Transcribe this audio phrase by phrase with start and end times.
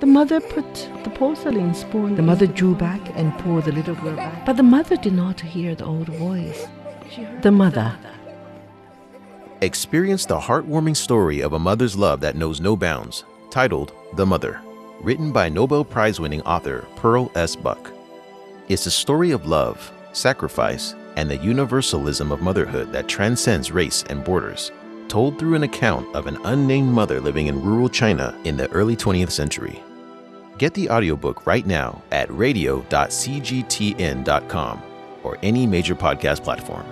[0.00, 2.16] The mother put the porcelain spoon.
[2.16, 4.46] The mother drew back and poured the little girl back.
[4.46, 6.66] But the mother did not hear the old voice.
[7.42, 7.94] The mother.
[9.60, 14.62] Experience the heartwarming story of a mother's love that knows no bounds, titled The Mother,
[15.02, 17.54] written by Nobel Prize winning author Pearl S.
[17.54, 17.92] Buck.
[18.70, 24.24] It's a story of love, sacrifice, and the universalism of motherhood that transcends race and
[24.24, 24.72] borders,
[25.08, 28.96] told through an account of an unnamed mother living in rural China in the early
[28.96, 29.82] 20th century.
[30.60, 32.82] Get the audiobook right now at radio.cgtn.com
[35.22, 36.84] or any major podcast platform.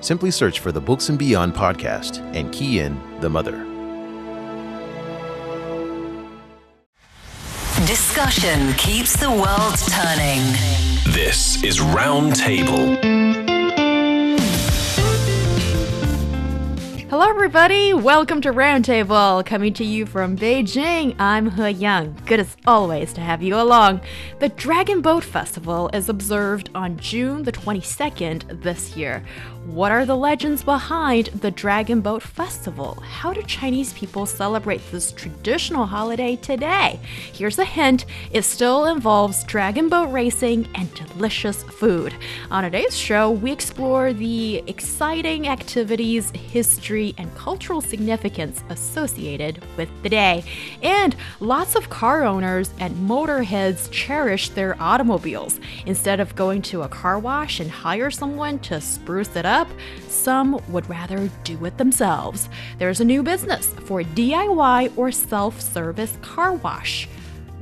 [0.00, 3.64] Simply search for the Books and Beyond podcast and key in The Mother.
[7.86, 10.42] Discussion keeps the world turning.
[11.14, 13.17] This is Roundtable.
[17.10, 17.94] Hello, everybody.
[17.94, 21.18] Welcome to Roundtable, coming to you from Beijing.
[21.18, 22.18] I'm He Yang.
[22.26, 24.02] Good as always to have you along.
[24.40, 29.24] The Dragon Boat Festival is observed on June the 22nd this year.
[29.68, 32.94] What are the legends behind the Dragon Boat Festival?
[33.02, 36.98] How do Chinese people celebrate this traditional holiday today?
[37.34, 42.14] Here's a hint it still involves dragon boat racing and delicious food.
[42.50, 50.08] On today's show, we explore the exciting activities, history, and cultural significance associated with the
[50.08, 50.44] day.
[50.82, 55.60] And lots of car owners and motorheads cherish their automobiles.
[55.84, 59.57] Instead of going to a car wash and hire someone to spruce it up,
[60.08, 62.48] some would rather do it themselves.
[62.78, 67.08] There's a new business for DIY or self service car wash.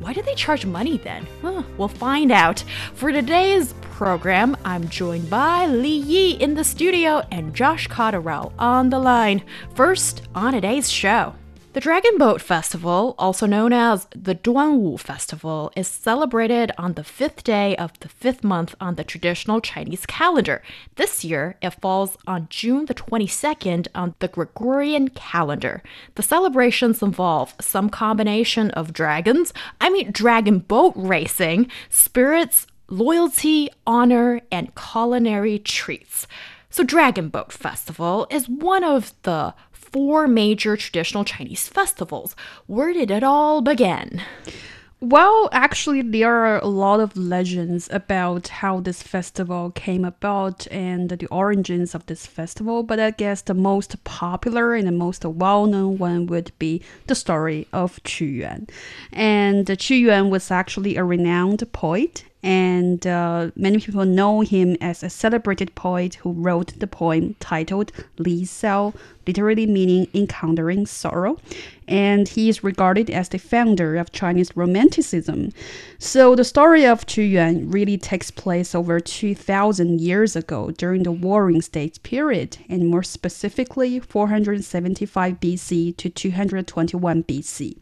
[0.01, 1.27] Why do they charge money then?
[1.41, 2.63] Huh, we'll find out.
[2.95, 8.91] For today's program, I'm joined by Li Yi in the studio and Josh Cotterill on
[8.91, 9.43] the line.
[9.75, 11.35] First, on today's show.
[11.77, 17.45] The Dragon Boat Festival, also known as the Duanwu Festival, is celebrated on the fifth
[17.45, 20.63] day of the fifth month on the traditional Chinese calendar.
[20.95, 25.83] This year, it falls on June the 22nd on the Gregorian calendar.
[26.15, 34.41] The celebrations involve some combination of dragons, I mean, dragon boat racing, spirits, loyalty, honor,
[34.51, 36.27] and culinary treats.
[36.77, 39.55] So, Dragon Boat Festival is one of the
[39.97, 42.37] four major traditional Chinese festivals.
[42.67, 44.21] Where did it all begin?
[45.01, 51.09] Well, actually, there are a lot of legends about how this festival came about and
[51.09, 55.65] the origins of this festival, but I guess the most popular and the most well
[55.65, 58.67] known one would be the story of Qu Yuan.
[59.15, 65.03] And Qu Yuan was actually a renowned poet and uh, many people know him as
[65.03, 68.95] a celebrated poet who wrote the poem titled Li Sao,
[69.27, 71.39] literally meaning encountering sorrow.
[71.89, 75.53] And he is regarded as the founder of Chinese Romanticism.
[75.99, 81.13] So the story of Qu Yuan really takes place over 2,000 years ago during the
[81.13, 87.77] Warring States period, and more specifically 475 BC to 221 BC.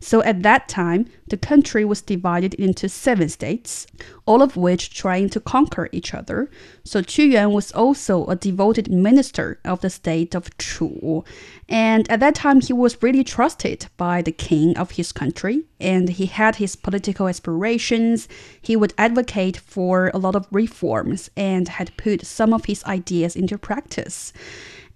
[0.00, 3.86] So at that time, the country was divided into seven states,
[4.26, 6.50] all of which trying to conquer each other.
[6.82, 11.24] So Qu Yuan was also a devoted minister of the state of Chu.
[11.68, 16.08] And at that time, he was really trusted by the king of his country, and
[16.08, 18.28] he had his political aspirations.
[18.60, 23.36] He would advocate for a lot of reforms and had put some of his ideas
[23.36, 24.32] into practice.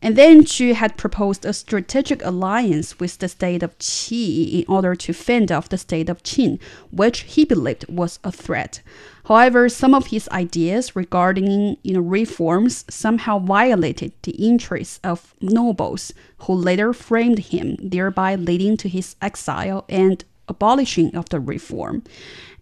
[0.01, 4.95] And then Qu had proposed a strategic alliance with the state of Qi in order
[4.95, 6.61] to fend off the state of Qin,
[6.93, 8.81] which he believed was a threat.
[9.29, 16.15] However, some of his ideas regarding you know, reforms somehow violated the interests of nobles,
[16.39, 22.05] who later framed him, thereby leading to his exile and abolishing of the reform.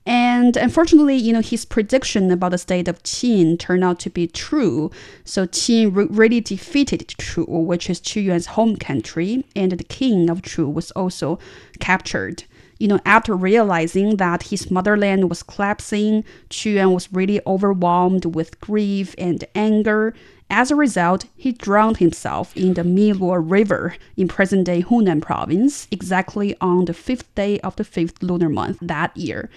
[0.04, 4.26] And unfortunately, you know, his prediction about the state of Qin turned out to be
[4.26, 4.90] true.
[5.24, 10.28] So Qin re- really defeated Chu, which is Qu Yuan's home country, and the king
[10.28, 11.38] of Chu was also
[11.78, 12.42] captured.
[12.78, 18.60] You know, after realizing that his motherland was collapsing, Qu Yuan was really overwhelmed with
[18.60, 20.14] grief and anger.
[20.48, 25.88] As a result, he drowned himself in the Miluo River in present day Hunan province,
[25.90, 29.48] exactly on the fifth day of the fifth lunar month that year.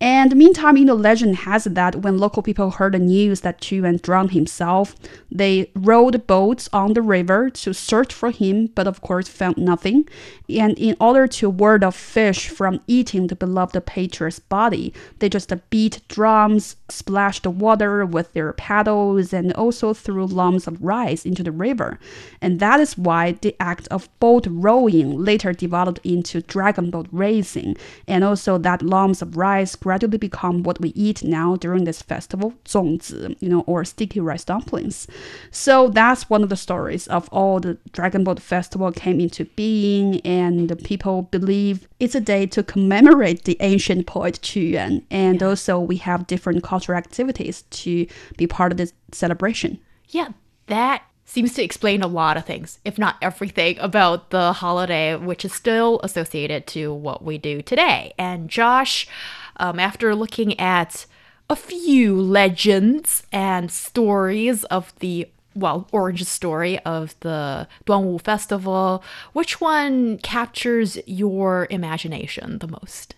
[0.00, 3.66] And meantime, you know, legend has it that when local people heard the news that
[3.66, 4.94] Qu Yuan drowned himself,
[5.32, 10.06] they rowed boats on the river to search for him, but of course found nothing.
[10.50, 15.52] And in order to ward off fish from eating the beloved patriarch's body, they just
[15.70, 21.42] beat drums, splashed the water with their paddles, and also threw lumps of rice into
[21.42, 21.98] the river.
[22.40, 27.76] And that is why the act of boat rowing later developed into dragon boat racing,
[28.06, 32.54] and also that lumps of rice gradually become what we eat now during this festival,
[32.64, 35.06] 粽子, you know, or sticky rice dumplings.
[35.50, 40.20] So that's one of the stories of all the Dragon Boat Festival came into being,
[40.20, 45.80] and people believe it's a day to commemorate the ancient poet Qu Yuan, and also
[45.80, 48.06] we have different cultural activities to
[48.36, 49.78] be part of this celebration.
[50.08, 50.28] Yeah,
[50.66, 55.44] that seems to explain a lot of things, if not everything, about the holiday, which
[55.44, 58.12] is still associated to what we do today.
[58.18, 59.08] And Josh,
[59.56, 61.06] um, after looking at
[61.48, 69.02] a few legends and stories of the well, origin story of the Duanwu festival,
[69.32, 73.14] which one captures your imagination the most?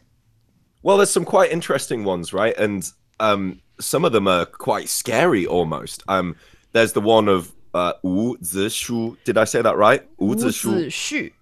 [0.85, 2.57] Well, there's some quite interesting ones, right?
[2.57, 2.89] And
[3.21, 6.03] um, some of them are quite scary almost.
[6.09, 6.37] Um,
[6.73, 9.17] there's the one of uh, Wu Zishu.
[9.25, 10.07] Did I say that right?
[10.19, 11.33] Wu Zishu.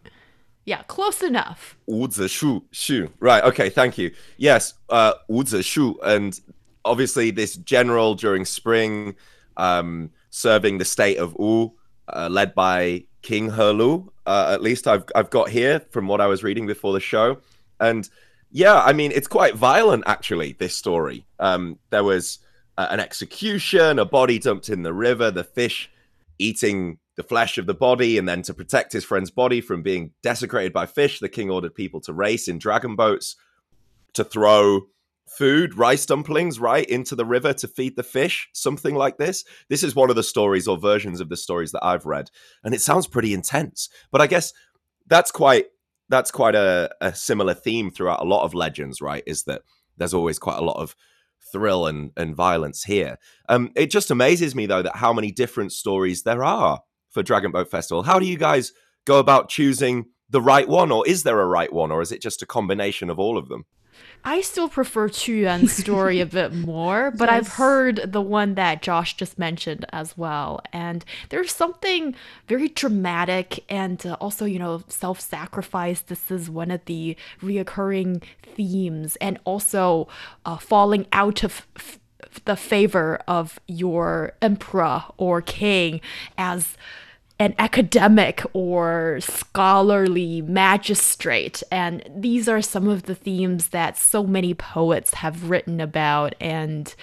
[0.64, 1.76] Yeah, close enough.
[1.86, 2.62] Wu Zishu.
[2.72, 3.08] Shu.
[3.20, 3.42] Right.
[3.44, 3.70] Okay.
[3.70, 4.12] Thank you.
[4.36, 4.74] Yes.
[4.88, 5.96] Uh, Wu Zishu.
[6.02, 6.38] And
[6.84, 9.14] obviously, this general during spring,
[9.56, 11.72] um, serving the state of Wu,
[12.08, 14.08] uh, led by King Helu.
[14.26, 17.38] Uh, at least I've I've got here from what I was reading before the show,
[17.78, 18.08] and
[18.50, 20.52] yeah, I mean it's quite violent actually.
[20.58, 21.26] This story.
[21.38, 22.38] Um, there was
[22.78, 25.90] uh, an execution, a body dumped in the river, the fish
[26.38, 30.12] eating the flesh of the body, and then to protect his friend's body from being
[30.22, 33.36] desecrated by fish, the king ordered people to race in dragon boats
[34.12, 34.82] to throw
[35.26, 39.44] food, rice dumplings, right, into the river to feed the fish, something like this.
[39.68, 42.30] This is one of the stories or versions of the stories that I've read,
[42.62, 43.88] and it sounds pretty intense.
[44.10, 44.52] But I guess
[45.06, 45.66] that's quite
[46.08, 49.22] that's quite a, a similar theme throughout a lot of legends, right?
[49.26, 49.62] Is that
[49.96, 50.94] there's always quite a lot of
[51.52, 53.18] thrill and, and violence here.
[53.48, 56.80] Um, it just amazes me though that how many different stories there are
[57.10, 58.02] for Dragon Boat Festival.
[58.02, 58.72] How do you guys
[59.04, 62.20] go about choosing the right one, or is there a right one, or is it
[62.20, 63.64] just a combination of all of them?
[64.24, 67.36] I still prefer Qu Yuan's story a bit more, but yes.
[67.36, 70.60] I've heard the one that Josh just mentioned as well.
[70.72, 72.14] And there's something
[72.48, 76.00] very dramatic and uh, also, you know, self sacrifice.
[76.00, 80.08] This is one of the reoccurring themes, and also
[80.44, 81.66] uh, falling out of.
[81.76, 82.00] F-
[82.44, 86.00] the favor of your emperor or king
[86.36, 86.76] as
[87.38, 91.62] an academic or scholarly magistrate.
[91.70, 96.34] And these are some of the themes that so many poets have written about.
[96.40, 96.94] And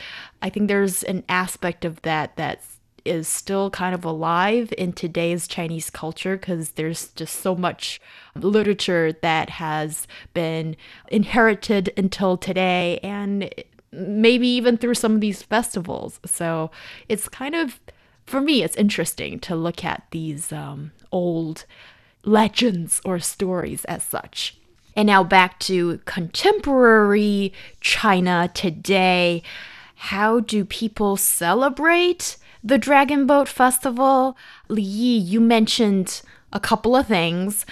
[0.42, 2.62] I think there's an aspect of that that
[3.06, 8.02] is still kind of alive in today's Chinese culture because there's just so much
[8.34, 10.76] literature that has been
[11.10, 13.54] inherited until today and
[13.92, 16.20] maybe even through some of these festivals.
[16.26, 16.72] So
[17.10, 17.80] it's kind of
[18.26, 21.66] for me, it's interesting to look at these um, old
[22.24, 24.58] legends or stories as such.
[24.96, 29.42] And now back to contemporary China today.
[29.96, 34.38] How do people celebrate the Dragon Boat Festival?
[34.68, 36.22] Li Yi, you mentioned
[36.52, 37.66] a couple of things.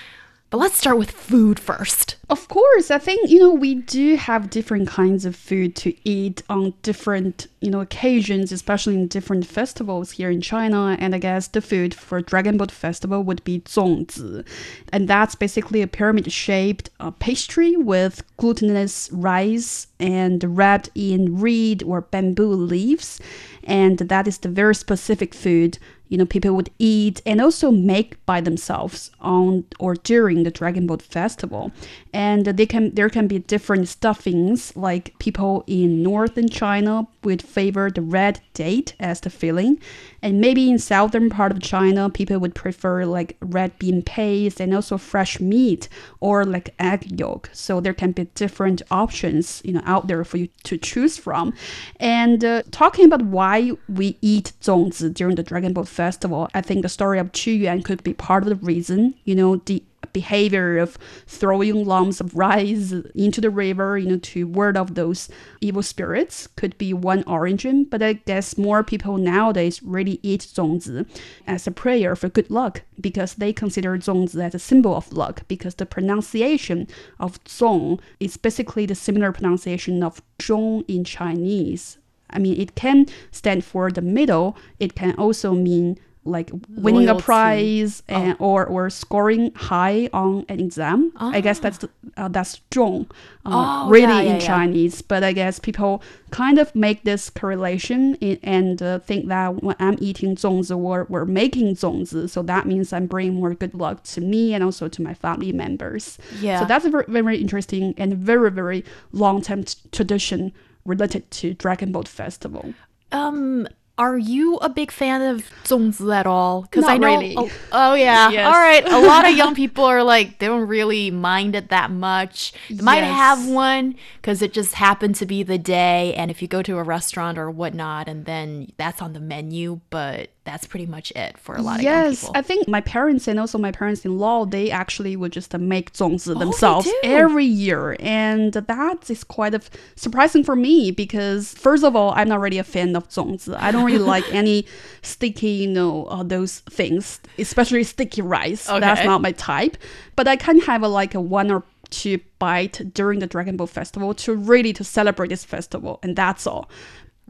[0.51, 2.17] But let's start with food first.
[2.29, 6.43] Of course, I think you know we do have different kinds of food to eat
[6.49, 10.97] on different you know occasions, especially in different festivals here in China.
[10.99, 14.45] And I guess the food for Dragon Boat Festival would be zongzi,
[14.91, 22.01] and that's basically a pyramid-shaped uh, pastry with glutinous rice and wrapped in reed or
[22.01, 23.21] bamboo leaves,
[23.63, 25.77] and that is the very specific food
[26.11, 30.85] you know people would eat and also make by themselves on or during the Dragon
[30.85, 31.71] Boat festival.
[32.13, 37.89] And they can there can be different stuffings like people in northern China would favor
[37.89, 39.79] the red date as the filling,
[40.21, 44.73] and maybe in southern part of China people would prefer like red bean paste and
[44.73, 45.87] also fresh meat
[46.19, 47.49] or like egg yolk.
[47.53, 51.53] So there can be different options you know out there for you to choose from.
[51.99, 56.81] And uh, talking about why we eat zongzi during the Dragon Boat festival, I think
[56.81, 59.15] the story of Qu Yuan could be part of the reason.
[59.23, 64.47] You know, the behavior of throwing lumps of rice into the river, you know, to
[64.47, 65.29] ward off those
[65.61, 67.85] evil spirits could be one origin.
[67.85, 71.07] But I guess more people nowadays really eat zongzi
[71.47, 75.43] as a prayer for good luck because they consider zongzi as a symbol of luck
[75.47, 76.87] because the pronunciation
[77.19, 81.97] of zong is basically the similar pronunciation of zhong in Chinese.
[82.29, 84.55] I mean, it can stand for the middle.
[84.79, 87.19] It can also mean like winning Loyalty.
[87.19, 88.15] a prize oh.
[88.15, 88.45] and, oh.
[88.45, 91.11] or or scoring high on an exam.
[91.19, 91.31] Oh.
[91.31, 91.61] I guess ah.
[91.63, 93.09] that's the, uh, that's zhong,
[93.45, 94.47] uh, oh, really yeah, in yeah.
[94.47, 95.01] Chinese.
[95.01, 99.75] But I guess people kind of make this correlation in, and uh, think that when
[99.79, 104.03] I'm eating zongzi or we're making zongzi, so that means I'm bringing more good luck
[104.03, 106.19] to me and also to my family members.
[106.39, 106.59] Yeah.
[106.59, 110.53] So that's a very, very interesting and very very long term tradition
[110.85, 112.73] related to Dragon Boat Festival.
[113.11, 116.63] Um, are you a big fan of 粽子 at all?
[116.63, 117.07] Because I know.
[117.07, 117.35] really.
[117.37, 118.29] Oh, oh, yeah.
[118.31, 118.45] Yes.
[118.47, 118.83] All right.
[118.87, 122.53] A lot of young people are like they don't really mind it that much.
[122.69, 126.47] They might have one because it just happened to be the day, and if you
[126.47, 130.87] go to a restaurant or whatnot, and then that's on the menu, but that's pretty
[130.87, 132.33] much it for a lot of yes, people.
[132.33, 135.93] Yes, I think my parents and also my parents-in-law, they actually would just uh, make
[135.93, 137.95] zongzi oh, themselves oh, every year.
[137.99, 139.61] And that is quite a
[139.95, 143.55] surprising for me because, first of all, I'm not really a fan of zongzi.
[143.55, 144.65] I don't really like any
[145.03, 148.67] sticky, you know, uh, those things, especially sticky rice.
[148.67, 148.79] Okay.
[148.79, 149.77] That's not my type.
[150.15, 153.67] But I can have a, like a one or two bite during the Dragon Ball
[153.67, 156.69] Festival to really to celebrate this festival, and that's all.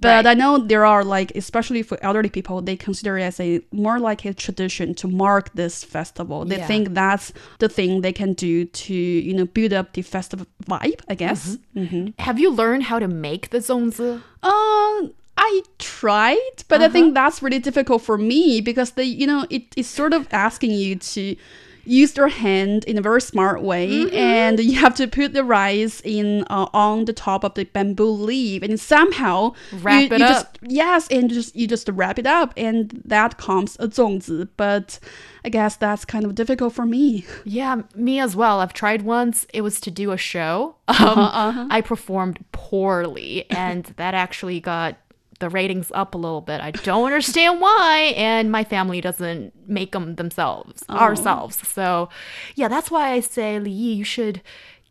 [0.01, 0.27] But Right.
[0.31, 3.99] I know there are like, especially for elderly people, they consider it as a more
[3.99, 6.43] like a tradition to mark this festival.
[6.43, 6.67] They Yeah.
[6.67, 11.01] think that's the thing they can do to, you know, build up the festive vibe.
[11.07, 11.57] I guess.
[11.75, 12.03] Mm-hmm.
[12.19, 14.21] Have you learned how to make the 粽子?
[14.43, 19.45] Um, I tried, but I think that's really difficult for me because they, you know,
[19.49, 21.35] it is sort of asking you to
[21.85, 26.01] use your hand in a very smart way, and you have to put the rice
[26.03, 30.25] in uh, on the top of the bamboo leaf, and somehow Wrap you, it you
[30.25, 30.31] up.
[30.31, 34.47] Just, yes, and just you just wrap it up, and that comes a 粽子.
[34.57, 34.99] But
[35.43, 37.25] I guess that's kind of difficult for me.
[37.45, 38.59] Yeah, me as well.
[38.59, 39.45] I've tried once.
[39.53, 40.75] It was to do a show.
[40.87, 44.97] Um, I performed poorly, and that actually got
[45.41, 46.61] the ratings up a little bit.
[46.61, 51.67] I don't understand why, and my family doesn't make them themselves, ourselves.
[51.67, 52.09] So,
[52.55, 54.41] yeah, that's why I say, Li Yi, you should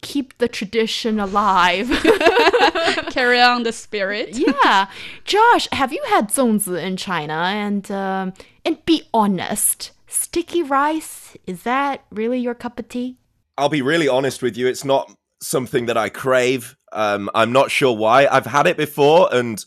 [0.03, 1.89] keep the tradition alive.
[3.11, 4.31] Carry on the spirit.
[4.39, 4.89] yeah,
[5.25, 7.35] Josh, have you had 粽子 in China?
[7.35, 8.33] And um,
[8.65, 13.17] and be honest, sticky rice is that really your cup of tea?
[13.57, 14.67] I'll be really honest with you.
[14.67, 16.77] It's not something that I crave.
[16.93, 18.27] Um, I'm not sure why.
[18.27, 19.65] I've had it before and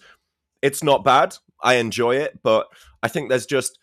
[0.64, 1.36] it's not bad.
[1.62, 2.66] I enjoy it, but
[3.04, 3.78] I think there's just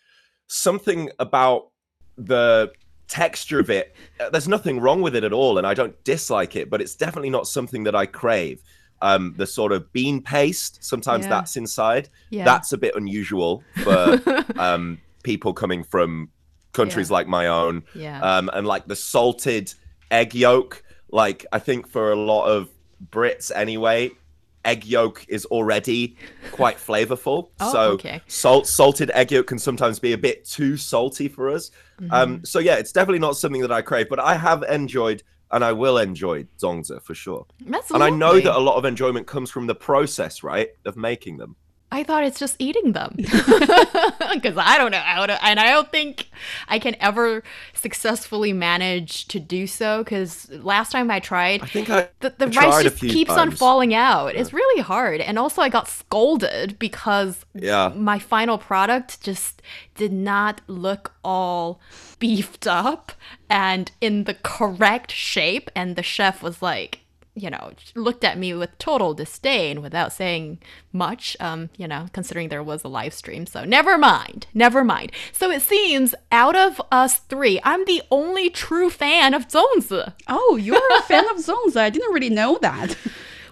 [0.47, 1.69] something about
[2.17, 2.71] the
[3.07, 3.95] texture of it.
[4.19, 6.95] Uh, There's nothing wrong with it at all, and I don't dislike it, but it's
[6.95, 8.61] definitely not something that I crave.
[9.01, 11.29] Um, the sort of bean paste, sometimes Yeah.
[11.29, 12.09] that's inside.
[12.29, 12.45] Yeah.
[12.45, 14.21] That's a bit unusual for
[14.59, 16.29] um, people coming from
[16.73, 17.13] countries Yeah.
[17.17, 18.21] like my own Yeah.
[18.21, 19.73] um, and like the salted
[20.11, 20.83] egg yolk.
[21.11, 22.69] Like I think for a lot of
[23.11, 24.11] Brits anyway,
[24.65, 26.15] egg yolk is already
[26.51, 27.49] quite flavorful.
[27.59, 28.21] Oh, so okay.
[28.27, 31.69] salt salted egg yolk can sometimes be a bit too salty for us.
[31.99, 32.13] Mm-hmm.
[32.13, 35.63] Um, so yeah, it's definitely not something that I crave, but I have enjoyed and
[35.63, 37.45] I will enjoy zongzi for sure.
[37.93, 41.37] And I know that a lot of enjoyment comes from the process, right, of making
[41.37, 41.55] them.
[41.93, 45.91] I thought it's just eating them because I don't know how to, and I don't
[45.91, 46.29] think
[46.69, 47.43] I can ever
[47.73, 50.03] successfully manage to do so.
[50.03, 53.93] Because last time I tried, I think I the, the rice just keeps on falling
[53.93, 54.35] out.
[54.35, 57.91] It's really hard, and also I got scolded because Yeah.
[57.95, 59.61] my final product just
[59.95, 61.81] did not look all
[62.19, 63.11] beefed up
[63.49, 67.00] and in the correct shape, and the chef was like.
[67.33, 70.59] You know, looked at me with total disdain without saying
[70.91, 73.45] much, um, you know, considering there was a live stream.
[73.45, 75.13] So, never mind, never mind.
[75.31, 80.13] So, it seems out of us three, I'm the only true fan of Zongzi.
[80.27, 81.77] Oh, you're a fan of Zongzi.
[81.77, 82.97] I didn't really know that.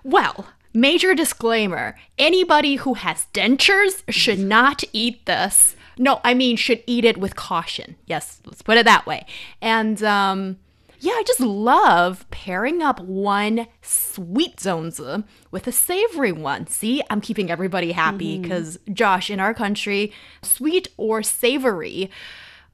[0.03, 5.75] Well, major disclaimer anybody who has dentures should not eat this.
[5.97, 7.95] No, I mean, should eat it with caution.
[8.05, 9.25] Yes, let's put it that way.
[9.61, 10.57] And, um,
[10.99, 16.67] yeah, I just love pairing up one sweet zongzi with a savory one.
[16.67, 18.93] See, I'm keeping everybody happy because, mm-hmm.
[18.93, 22.11] Josh, in our country, sweet or savory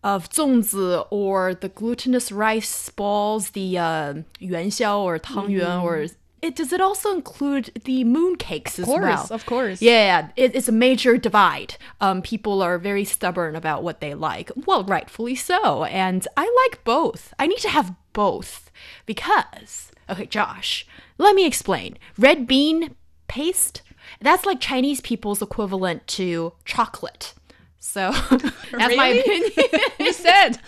[0.04, 5.66] of zongzi or the glutinous rice balls, the uh, yuanxiao or tangyuan mm.
[5.66, 5.84] Mm-hmm.
[5.84, 6.08] or
[6.42, 9.28] it, does it also include the mooncakes as course, well?
[9.32, 11.76] Of course, Yeah, it, it's a major divide.
[12.02, 14.52] Um, people are very stubborn about what they like.
[14.68, 15.86] Well, rightfully so.
[15.86, 17.34] And I like both.
[17.40, 18.72] I need to have both
[19.06, 20.88] because, okay, Josh,
[21.20, 22.00] let me explain.
[22.18, 22.96] Red bean
[23.28, 23.84] paste,
[24.20, 27.36] that's like Chinese people's equivalent to chocolate.
[27.80, 28.12] So
[28.72, 29.52] that's my opinion.
[30.00, 30.60] You said,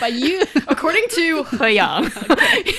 [0.00, 0.42] but you.
[0.68, 2.04] according to He Yang.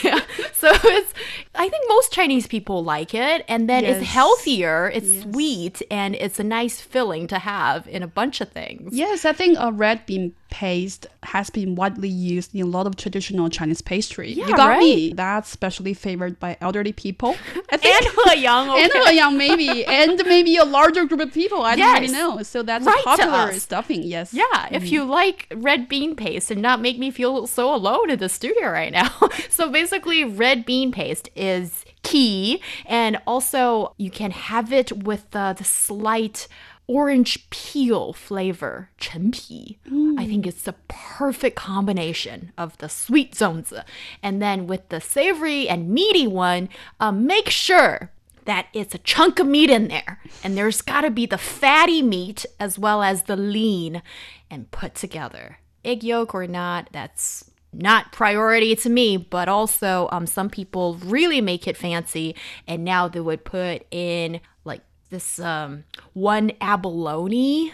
[0.03, 0.19] yeah.
[0.53, 1.13] So it's
[1.55, 6.39] I think most Chinese people like it and then it's healthier, it's sweet and it's
[6.39, 8.93] a nice filling to have in a bunch of things.
[8.95, 12.95] Yes, I think a red bean paste has been widely used in a lot of
[12.95, 14.31] traditional Chinese pastry.
[14.31, 14.79] Yeah, you got right?
[14.79, 15.11] me.
[15.11, 17.35] That's especially favored by elderly people.
[17.71, 18.05] I think.
[18.05, 18.83] And Yang, okay.
[18.83, 21.63] and a young maybe, and maybe a larger group of people.
[21.63, 22.43] I don't really know.
[22.43, 24.03] So that's a popular stuffing.
[24.03, 24.31] Yes.
[24.31, 24.93] Yeah, if mm-hmm.
[24.93, 28.69] you like red bean paste and not make me feel so alone in the studio
[28.69, 29.11] right now.
[29.49, 35.53] so basically, red bean paste is key, and also you can have it with uh,
[35.53, 36.47] the slight
[36.85, 39.79] orange peel flavor, 陈皮.
[40.17, 43.83] I think it's the perfect combination of the sweet zongzi,
[44.21, 46.69] and then with the savory and meaty one,
[46.99, 48.11] uh, make sure
[48.45, 50.19] that it's a chunk of meat in there.
[50.43, 54.01] And there's got to be the fatty meat as well as the lean
[54.49, 55.59] and put together.
[55.85, 61.41] Egg yolk or not, that's not priority to me, but also um, some people really
[61.41, 62.35] make it fancy.
[62.67, 67.73] And now they would put in like this um, one abalone.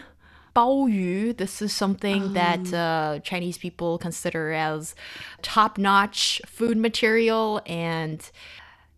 [0.53, 4.95] 鲍鱼, this is something that uh, Chinese people consider as
[5.41, 7.61] top notch food material.
[7.65, 8.29] And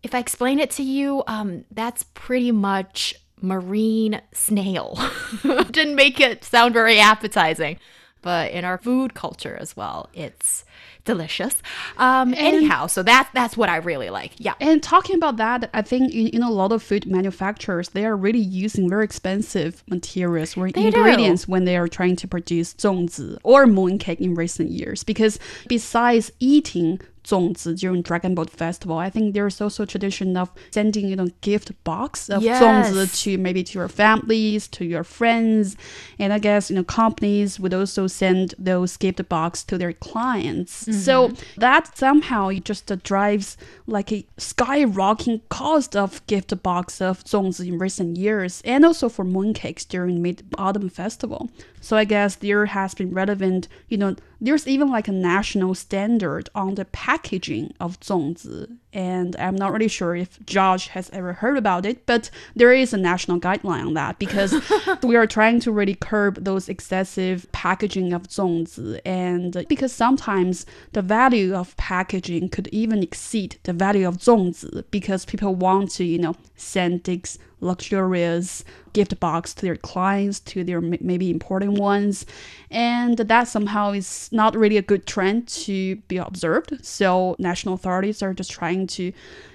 [0.02, 4.98] if I explain it to you, um, that's pretty much marine snail.
[5.44, 7.80] Didn't make it sound very appetizing,
[8.22, 10.64] but in our food culture as well, it's
[11.06, 11.62] delicious.
[11.98, 14.34] Um, anyhow, so that that's what I really like.
[14.38, 14.54] Yeah.
[14.60, 18.16] And talking about that, I think in, in a lot of food manufacturers, they are
[18.16, 20.98] really using very expensive materials or They do.
[20.98, 25.04] ingredients when they are trying to produce 粽子 or mooncake in recent years.
[25.04, 28.98] Because besides eating Zongzi during Dragon Boat Festival.
[28.98, 32.62] I think there's also a tradition of sending you know gift box of yes.
[32.62, 35.76] Zongzi to maybe to your families, to your friends,
[36.20, 40.84] and I guess you know companies would also send those gift box to their clients.
[40.84, 41.00] Mm-hmm.
[41.00, 47.24] So that somehow it just uh, drives like a skyrocketing cost of gift box of
[47.24, 51.50] Zongzi in recent years, and also for mooncakes during Mid Autumn Festival.
[51.82, 56.48] So I guess there has been relevant, you know, there's even like a national standard
[56.54, 61.58] on the packaging of 粽子 and I'm not really sure if Josh has ever heard
[61.58, 64.54] about it, but there is a national guideline on that because
[65.04, 71.02] we are trying to really curb those excessive packaging of zongzi, and because sometimes the
[71.02, 76.20] value of packaging could even exceed the value of zongzi because people want to, you
[76.20, 82.26] know, send these luxurious gift box to their clients, to their maybe important ones,
[82.70, 86.84] and that somehow is not really a good trend to be observed.
[86.86, 89.12] So national authorities are just trying to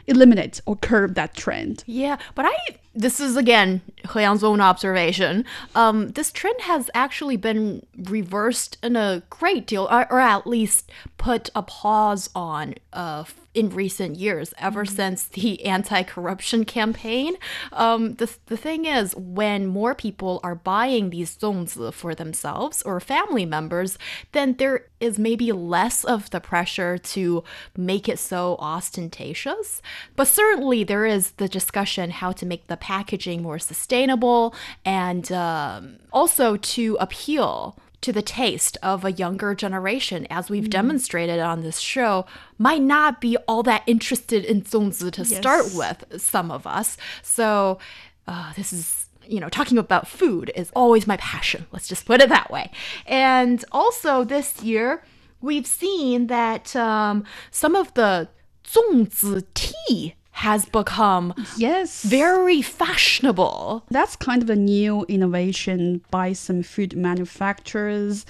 [0.06, 1.82] eliminate or curb that trend.
[1.86, 2.56] Yeah, but I
[2.94, 5.44] this is again He Yang's own observation.
[5.74, 10.90] Um, this trend has actually been reversed in a great deal, or, or at least
[11.18, 13.24] put a pause on uh,
[13.56, 17.34] in recent years, ever since the anti-corruption campaign.
[17.72, 23.00] Um, the the thing is, when more people are buying these 粽子 for themselves or
[23.00, 23.98] family members,
[24.32, 27.42] then there is maybe less of the pressure to
[27.76, 29.80] make it so ostentatious.
[30.14, 35.96] But certainly there is the discussion how to make the packaging more sustainable and um,
[36.12, 40.70] also to appeal to the taste of a younger generation, as we've mm.
[40.70, 42.24] demonstrated on this show,
[42.56, 45.36] might not be all that interested in Zongzi to yes.
[45.36, 46.96] start with, some of us.
[47.22, 47.80] So,
[48.28, 51.66] uh, this is, you know, talking about food is always my passion.
[51.72, 52.70] Let's just put it that way.
[53.06, 55.02] And also this year,
[55.40, 58.28] we've seen that um, some of the
[58.64, 62.02] Zongzi tea has become Yes.
[62.04, 63.84] very fashionable.
[63.90, 68.26] That's kind of a new innovation by some food manufacturers.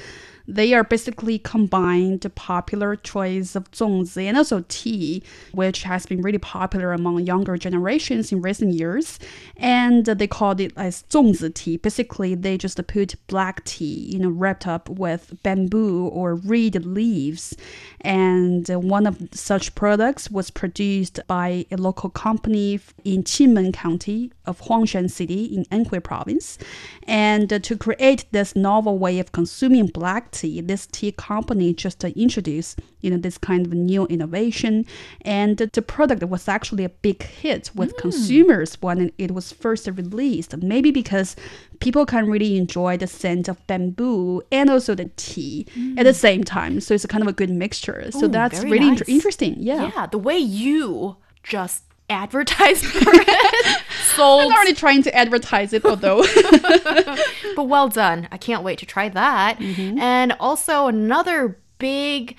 [0.48, 6.38] They are basically combined popular choice of zongzi and also tea, which has been really
[6.38, 9.18] popular among younger generations in recent years.
[9.56, 11.76] And they called it as zongzi tea.
[11.78, 17.56] Basically, they just put black tea, you know, wrapped up with bamboo or reed leaves.
[18.00, 24.60] And one of such products was produced by a local company in Qimen County of
[24.62, 26.58] Huangshan City in Anhui Province.
[27.02, 33.10] And to create this novel way of consuming black this tea company just introduced, you
[33.10, 34.86] know, this kind of new innovation,
[35.22, 38.00] and the product was actually a big hit with hmm.
[38.00, 40.56] consumers when it was first released.
[40.56, 41.36] Maybe because
[41.80, 46.16] people can really enjoy the scent of bamboo and also the tea at the hmm.
[46.16, 46.80] same time.
[46.80, 48.10] So it's a kind of a good mixture.
[48.10, 49.56] So Ooh, that's very really inter- interesting.
[49.58, 49.90] Yeah.
[49.94, 53.82] Yeah, the way you just advertised for it
[54.16, 56.22] sold I'm already trying to advertise it, although.
[57.56, 58.28] but well done.
[58.30, 59.58] I can't wait to try that.
[59.58, 59.98] Mm-hmm.
[59.98, 62.36] And also, another big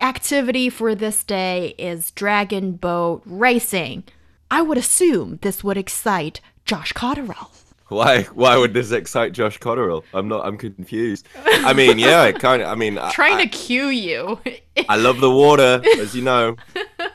[0.00, 4.04] activity for this day is dragon boat racing.
[4.50, 7.48] I would assume this would excite Josh Cotterill.
[7.88, 8.22] Why?
[8.34, 10.02] Why would this excite Josh Cotterill?
[10.14, 10.46] I'm not.
[10.46, 11.26] I'm confused.
[11.44, 12.68] I mean, yeah, it kind of.
[12.68, 14.40] I mean, I- Trying I, to cue you.
[14.88, 16.56] I love the water, as you know.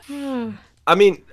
[0.86, 1.27] I mean, dra-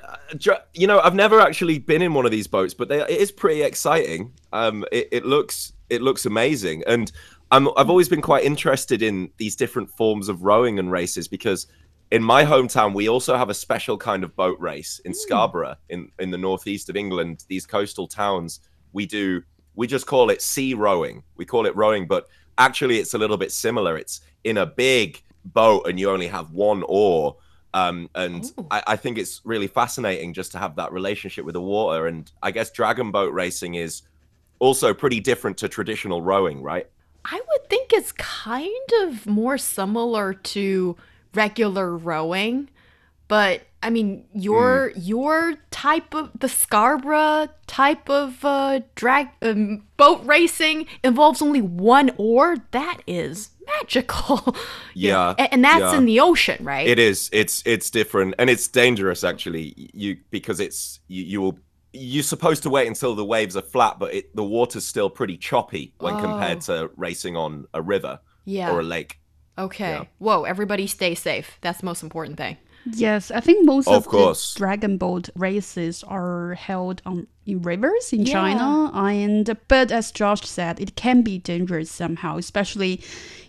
[0.74, 3.32] you know, I've never actually been in one of these boats, but they, it is
[3.32, 4.32] pretty exciting.
[4.54, 7.12] Um, it, it looks it looks amazing, and
[7.52, 11.67] I'm I've always been quite interested in these different forms of rowing and races because
[12.12, 16.12] in my hometown we also have a special kind of boat race in Scarborough in
[16.19, 17.45] in the northeast of England.
[17.48, 18.62] These coastal towns
[18.93, 19.43] we do
[19.76, 21.24] we just call it sea rowing.
[21.36, 23.98] We call it rowing, but actually it's a little bit similar.
[23.98, 27.38] It's in a big boat and you only have one oar.
[27.75, 31.61] Um, and I, I think it's really fascinating just to have that relationship with the
[31.61, 32.07] water.
[32.07, 34.03] And I guess dragon boat racing is
[34.59, 36.88] also pretty different to traditional rowing, right?
[37.25, 40.95] I would think it's kind of more similar to
[41.33, 42.69] regular rowing,
[43.27, 50.21] but I mean your your type of the Scarborough type of uh, drag um, boat
[50.26, 52.58] racing involves only one oar.
[52.71, 54.56] That is magical.
[54.98, 55.98] Yeah, A- and that's yeah.
[55.98, 56.88] in the ocean, right?
[56.88, 57.30] It is.
[57.34, 59.74] It's it's different and it's dangerous actually.
[59.93, 61.60] You because it's you, you will
[61.93, 65.38] you're supposed to wait until the waves are flat, but it, the water's still pretty
[65.38, 68.71] choppy when compared to racing on a river Yeah.
[68.71, 69.19] or a lake.
[69.58, 69.91] Okay.
[69.91, 70.04] Yeah.
[70.17, 71.58] Whoa, everybody stay safe.
[71.62, 72.58] That's the most important thing.
[72.86, 74.54] Yes, I think most Of of, course.
[74.54, 78.34] the dragon boat races are held on rivers in Yeah.
[78.34, 83.01] China, and but as Josh said, it can be dangerous somehow, especially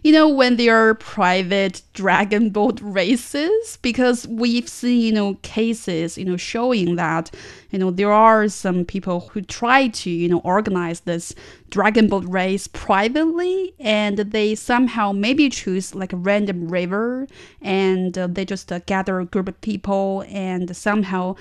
[0.02, 6.18] you know when they are private dragon boat races, because we've seen you know cases
[6.18, 7.30] you know showing that
[7.70, 11.34] you know there are some people who try to you know organize this
[11.70, 17.26] dragon boat race privately and they somehow maybe choose like a random river
[17.60, 21.34] and uh, they just uh, gather a group of people and somehow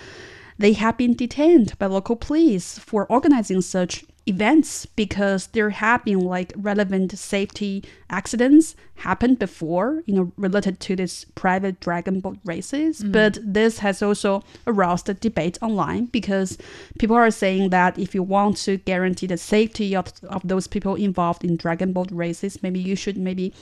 [0.58, 6.20] they have been detained by local police for organizing such events because there have been
[6.20, 13.04] like relevant safety accidents happened before you know related to this private dragon boat races.
[13.04, 16.58] But this has also aroused a debate online because
[16.98, 20.96] people are saying that if you want to guarantee the safety of, of those people
[20.96, 23.54] involved in dragon boat races maybe you should maybe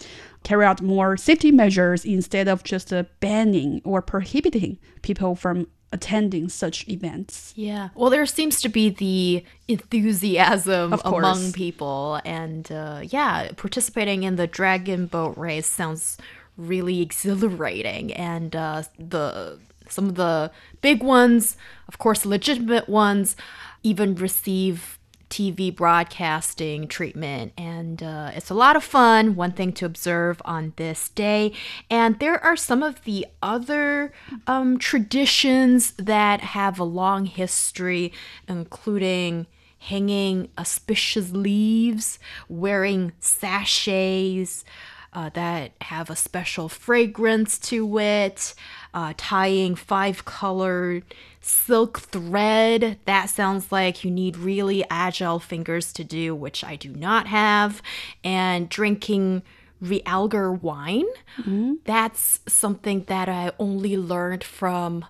[0.43, 6.49] carry out more safety measures instead of just uh, banning or prohibiting people from attending
[6.49, 7.89] such events Yeah.
[7.95, 12.19] Well, there seems to be the enthusiasm among people.
[12.25, 16.17] And uh, yeah, participating in the dragon boat race sounds
[16.57, 18.11] really exhilarating.
[18.13, 20.51] And uh, the some of the
[20.81, 21.55] big ones,
[21.87, 23.35] of course, legitimate ones,
[23.83, 24.97] even receive
[25.33, 27.53] TV broadcasting treatment.
[27.57, 31.53] And uh, it's a lot of fun, one thing to observe on this day.
[31.89, 34.13] And there are some of the other
[34.45, 38.13] um, traditions that have a long history,
[38.47, 39.47] including
[39.79, 44.63] hanging auspicious leaves, wearing sachets.
[45.15, 48.55] Uh, that have a special fragrance to it,
[48.95, 51.03] uh, tying five colored
[51.42, 52.98] silk thread.
[53.04, 57.82] That sounds like you need really agile fingers to do, which I do not have.
[58.22, 59.42] And drinking
[59.82, 61.06] realgar wine.
[61.84, 65.04] That's something that I only learned from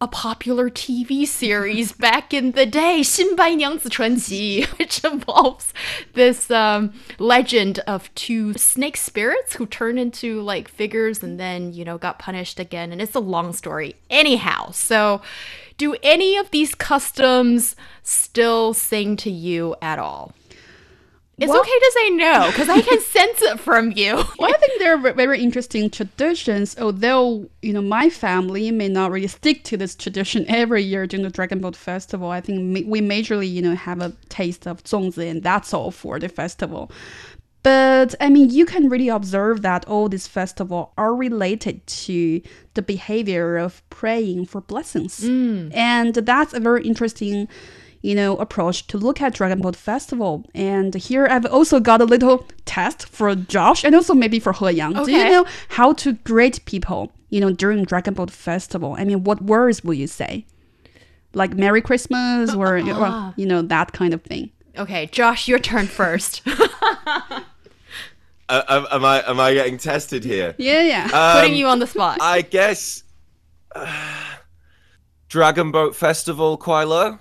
[0.00, 5.72] a popular TV series back in the day, 新白娘子传奇, which involves
[6.14, 11.84] this um, legend of two snake spirits who turn into like figures and then, you
[11.84, 12.92] know, got punished again.
[12.92, 13.96] And it's a long story.
[14.08, 15.20] Anyhow, so
[15.77, 20.33] do any of these customs still sing to you at all?
[21.39, 24.15] It's Well- okay to say no because I can sense it from you.
[24.37, 26.77] Well, I think they're very interesting traditions.
[26.79, 31.23] Although you know, my family may not really stick to this tradition every year during
[31.23, 32.29] the Dragon Boat Festival.
[32.29, 36.19] I think we majorly, you know, have a taste of zongzi, and that's all for
[36.19, 36.91] the festival.
[37.63, 42.41] But I mean, you can really observe that oh, all these festivals are related to
[42.73, 45.73] the behavior of praying for blessings, mm.
[45.73, 47.47] and that's a very interesting
[48.03, 50.43] you know, approach to look at Dragon Boat Festival.
[50.53, 54.71] And here I've also got a little test for Josh and also maybe for He
[54.71, 55.05] Yang.
[55.05, 58.95] Do you know how to greet people, you know, during Dragon Boat Festival?
[58.99, 60.45] I mean, what words will you say?
[61.33, 63.29] Like Merry Christmas or, uh-uh.
[63.29, 64.51] or you know, that kind of thing.
[64.77, 66.41] Okay, Josh, your turn first.
[68.49, 70.53] Uh, am- am I am I getting tested here?
[70.57, 71.33] Yeah, yeah.
[71.35, 72.17] Putting Um, you on the spot.
[72.21, 73.03] I guess
[73.75, 73.87] uh,
[75.29, 77.19] Dragon Boat Festival, Quila.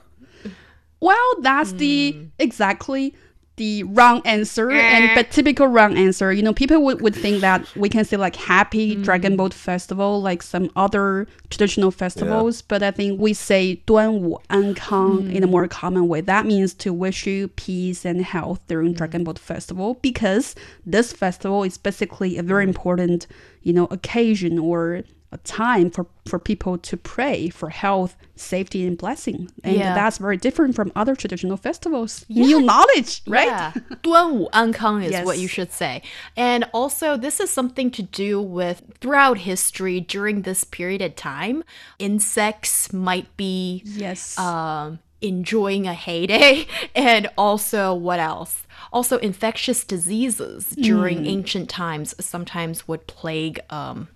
[1.00, 3.14] Well, that's the exactly
[3.56, 7.66] the wrong answer and but typical wrong answer you know people would, would think that
[7.76, 9.04] we can say like happy mm.
[9.04, 12.64] dragon boat festival like some other traditional festivals yeah.
[12.68, 15.32] but i think we say "duanwu wu mm.
[15.34, 18.96] in a more common way that means to wish you peace and health during mm.
[18.96, 20.54] dragon boat festival because
[20.86, 23.26] this festival is basically a very important
[23.62, 28.97] you know occasion or a time for, for people to pray for health, safety, and
[28.97, 29.51] blessing.
[29.61, 29.93] And Yeah.
[29.93, 32.25] that's very different from other traditional festivals.
[32.29, 33.47] New knowledge, right?
[33.47, 33.73] Yeah.
[34.01, 35.25] 端午安康 is Yes.
[35.25, 36.01] what you should say.
[36.37, 41.63] And also, this is something to do with throughout history during this period of time,
[41.99, 44.37] insects might be Yes.
[44.37, 46.65] um, enjoying a heyday.
[46.95, 48.63] And also, what else?
[48.93, 54.07] Also, infectious diseases during ancient times sometimes would plague um,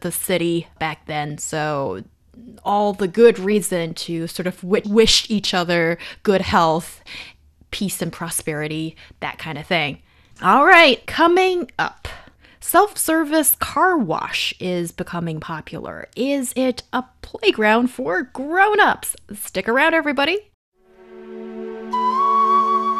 [0.00, 1.38] the city back then.
[1.38, 2.04] So,
[2.64, 7.02] all the good reason to sort of wi- wish each other good health,
[7.70, 10.02] peace and prosperity, that kind of thing.
[10.42, 12.08] All right, coming up.
[12.60, 16.08] Self service car wash is becoming popular.
[16.14, 19.16] Is it a playground for grown ups?
[19.34, 20.49] Stick around, everybody.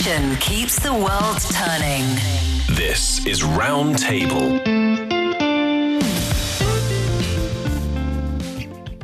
[0.00, 2.06] Discussion keeps the world turning.
[2.74, 4.56] This is Round Table.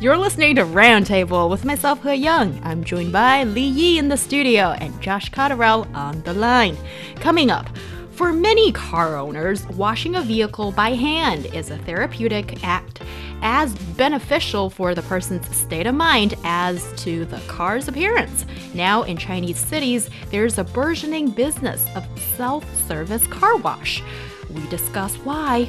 [0.01, 2.59] You're listening to Roundtable with myself, He Yang.
[2.65, 6.79] I'm joined by Li Yi in the studio and Josh Cotterill on the line.
[7.17, 7.69] Coming up,
[8.17, 13.03] for many car owners, washing a vehicle by hand is a therapeutic act
[13.43, 18.47] as beneficial for the person's state of mind as to the car's appearance.
[18.73, 24.03] Now, in Chinese cities, there's a burgeoning business of self service car wash.
[24.49, 25.69] We discuss why.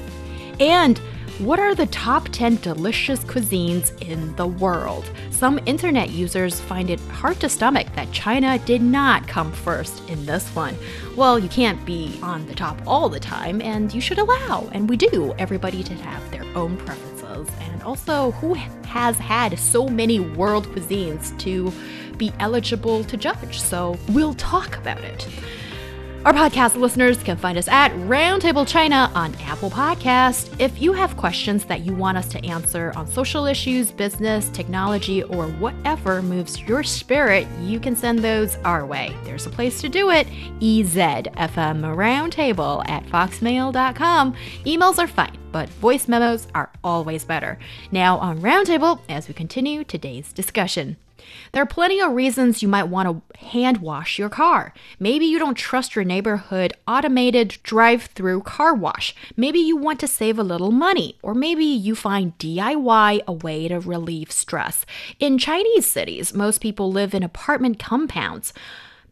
[0.61, 1.01] And
[1.39, 5.07] what are the top 10 delicious cuisines in the world?
[5.29, 10.25] Some internet users find it hard to stomach that China did not come first in
[10.25, 10.75] this one.
[11.15, 14.89] Well, you can't be on the top all the time, and you should allow, and
[14.89, 17.47] we do, everybody to have their own preferences.
[17.61, 21.71] And also, who has had so many world cuisines to
[22.17, 23.61] be eligible to judge?
[23.61, 25.27] So, we'll talk about it.
[26.25, 30.53] Our podcast listeners can find us at Roundtable China on Apple Podcast.
[30.59, 35.23] If you have questions that you want us to answer on social issues, business, technology,
[35.23, 39.15] or whatever moves your spirit, you can send those our way.
[39.23, 40.27] There's a place to do it.
[40.59, 41.31] EZFM
[41.95, 44.35] Roundtable at foxmail.com.
[44.65, 47.57] Emails are fine, but voice memos are always better.
[47.91, 50.97] Now on Roundtable, as we continue today's discussion.
[51.51, 54.73] There are plenty of reasons you might want to hand wash your car.
[54.99, 59.15] Maybe you don't trust your neighborhood automated drive through car wash.
[59.35, 61.17] Maybe you want to save a little money.
[61.21, 64.85] Or maybe you find DIY a way to relieve stress.
[65.19, 68.53] In Chinese cities, most people live in apartment compounds.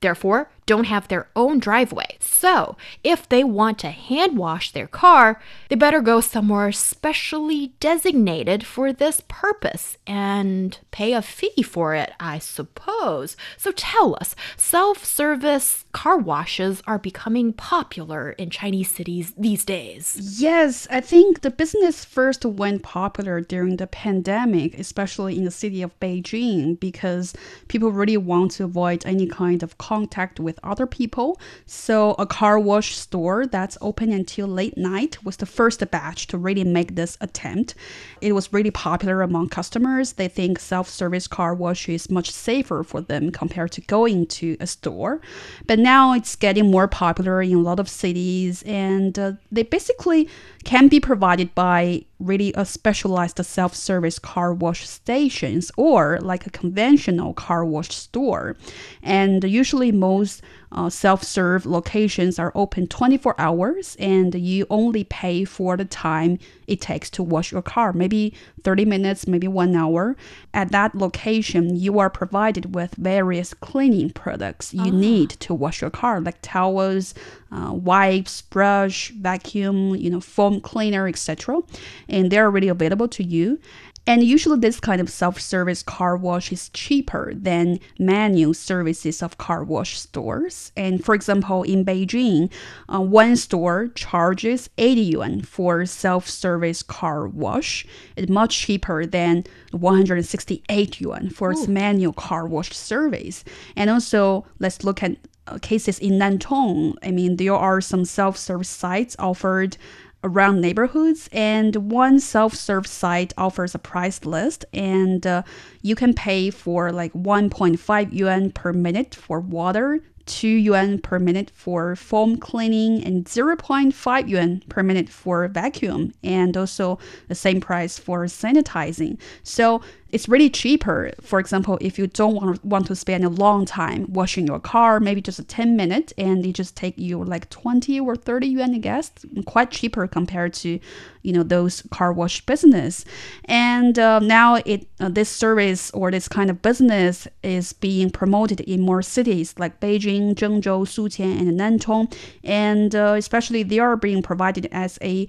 [0.01, 2.17] Therefore, don't have their own driveway.
[2.19, 8.65] So, if they want to hand wash their car, they better go somewhere specially designated
[8.65, 13.37] for this purpose and pay a fee for it, I suppose.
[13.57, 20.39] So, tell us self service car washes are becoming popular in Chinese cities these days.
[20.39, 25.81] Yes, I think the business first went popular during the pandemic, especially in the city
[25.81, 27.33] of Beijing, because
[27.67, 31.39] people really want to avoid any kind of contact with other people.
[31.65, 36.37] So, a car wash store that's open until late night was the first batch to
[36.37, 37.75] really make this attempt.
[38.21, 40.13] It was really popular among customers.
[40.13, 44.57] They think self service car wash is much safer for them compared to going to
[44.59, 45.21] a store.
[45.67, 50.29] But now it's getting more popular in a lot of cities, and uh, they basically
[50.65, 57.33] can be provided by really a specialized self-service car wash stations or like a conventional
[57.33, 58.57] car wash store.
[59.03, 60.41] And usually most
[60.75, 66.81] uh, self-serve locations are open 24 hours and you only pay for the time it
[66.81, 68.33] takes to wash your car maybe
[68.63, 70.17] 30 minutes maybe one hour.
[70.53, 75.89] At that location you are provided with various cleaning products you need to wash your
[75.89, 77.13] car like towels
[77.51, 81.61] uh, wipes brush vacuum you know foam cleaner etc
[82.09, 83.59] and they're already available to you
[84.07, 89.39] and usually, this kind of self service car wash is cheaper than manual services of
[89.39, 90.71] car wash stores.
[90.77, 92.51] And for example, in Beijing,
[92.87, 97.87] uh, one store charges 80 yuan for self service car wash.
[98.15, 103.43] It's much cheaper than 168 yuan for its manual car wash service.
[103.75, 106.95] And also, let's look at uh, cases in Nantong.
[107.03, 109.77] I mean, there are some self service sites offered
[110.25, 115.43] around neighborhoods and one self-serve site offers a price list and uh,
[115.81, 121.51] you can pay for like 1.5 yuan per minute for water 2 yuan per minute
[121.53, 127.97] for foam cleaning and 0.5 yuan per minute for vacuum and also the same price
[127.97, 129.81] for sanitizing so
[130.15, 131.11] it's really cheaper.
[131.19, 135.01] For example, if you don't want, want to spend a long time washing your car,
[135.01, 138.75] maybe just a 10 minutes, and it just take you like 20 or 30 yuan,
[138.75, 139.11] I guess,
[139.45, 140.79] quite cheaper compared to,
[141.25, 143.03] you know, those car wash business.
[143.45, 148.61] And uh, now it uh, this service or this kind of business is being promoted
[148.61, 154.21] in more cities like Beijing, Zhengzhou, Suqian, and Nantong, and uh, especially they are being
[154.21, 155.27] provided as a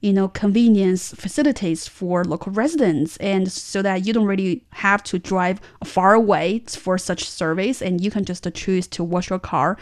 [0.00, 5.18] you know, convenience facilities for local residents, and so that you don't really have to
[5.18, 9.78] drive far away for such service, and you can just choose to wash your car.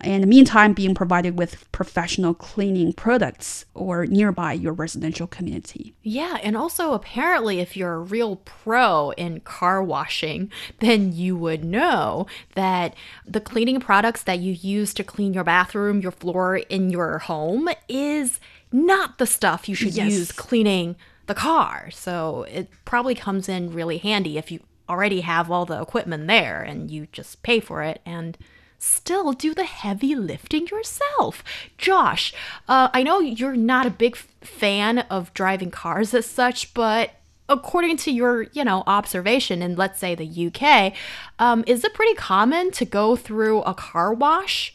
[0.00, 5.94] And in the meantime, being provided with professional cleaning products or nearby your residential community.
[6.02, 11.64] Yeah, and also apparently, if you're a real pro in car washing, then you would
[11.64, 12.94] know that
[13.26, 17.68] the cleaning products that you use to clean your bathroom, your floor in your home
[17.88, 18.40] is
[18.72, 20.10] not the stuff you should Yes.
[20.12, 21.88] use cleaning the car.
[21.92, 26.60] So it probably comes in really handy if you already have all the equipment there
[26.60, 28.36] and you just pay for it and
[28.84, 31.42] still do the heavy lifting yourself.
[31.78, 32.34] Josh,
[32.68, 37.12] uh, I know you're not a big fan of driving cars as such, but
[37.48, 40.92] according to your, you know, observation in let's say the UK,
[41.38, 44.74] um, is it pretty common to go through a car wash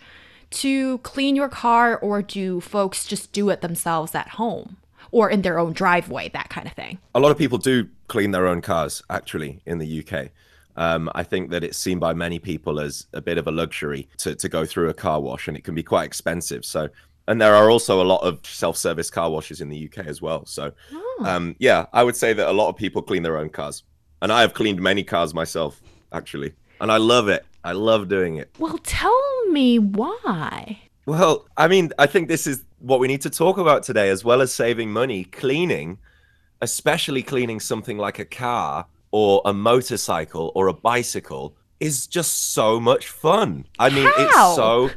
[0.52, 4.78] to clean your car, or do folks just do it themselves at home
[5.12, 6.98] or in their own driveway, that kind of thing?
[7.14, 10.32] A lot of people do clean their own cars, actually, in the UK.
[10.80, 14.08] Um, I think that it's seen by many people as a bit of a luxury
[14.20, 16.64] to, to go through a car wash, and it can be quite expensive.
[16.64, 16.88] So,
[17.28, 20.46] and there are also a lot of self-service car washes in the UK as well.
[20.46, 20.72] So,
[21.20, 23.84] um, yeah, I would say that a lot of people clean their own cars,
[24.22, 25.82] and I have cleaned many cars myself,
[26.14, 27.46] actually, and I love it.
[27.66, 28.50] I love doing it.
[28.58, 30.80] Well, tell me why.
[31.06, 34.24] Well, I mean, I think this is what we need to talk about today, as
[34.24, 35.26] well as saving money.
[35.26, 35.98] Cleaning,
[36.62, 42.80] especially cleaning something like a car or a motorcycle or a bicycle, is just so
[42.80, 43.66] much fun.
[43.80, 44.22] I mean, How?
[44.24, 44.90] it's so,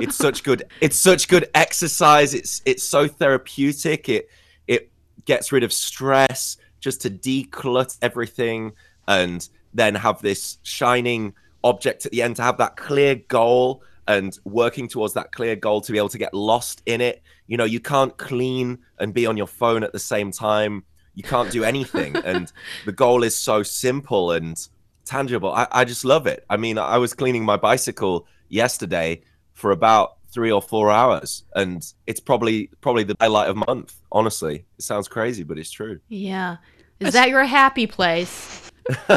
[0.00, 2.34] it's such good, it's such good exercise.
[2.34, 4.08] It's it's so therapeutic.
[4.08, 4.28] It
[4.66, 4.90] it
[5.24, 8.72] gets rid of stress just to declutter everything
[9.06, 14.38] and then have this shining object at the end to have that clear goal and
[14.44, 17.22] working towards that clear goal to be able to get lost in it.
[17.46, 20.84] You know, you can't clean and be on your phone at the same time.
[21.14, 22.16] You can't do anything.
[22.16, 22.50] and
[22.86, 24.56] the goal is so simple and
[25.04, 25.52] tangible.
[25.52, 26.44] I, I just love it.
[26.48, 29.22] I mean, I was cleaning my bicycle yesterday
[29.54, 34.64] for about three or four hours and it's probably probably the highlight of month honestly
[34.78, 36.58] it sounds crazy but it's true Yeah.
[37.00, 38.70] Is that your happy place?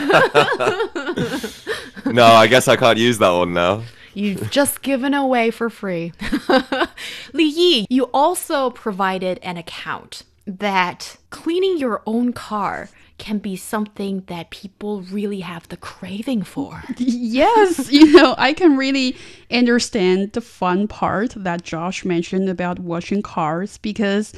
[2.05, 3.83] no i guess i can't use that one now
[4.15, 6.13] You've just given away for free.
[7.33, 14.23] Li Yi, you also provided an account that cleaning your own car can be something
[14.27, 16.83] that people really have the craving for.
[16.97, 19.15] yes, you know, I can really
[19.51, 24.33] understand the fun part that Josh mentioned about washing cars because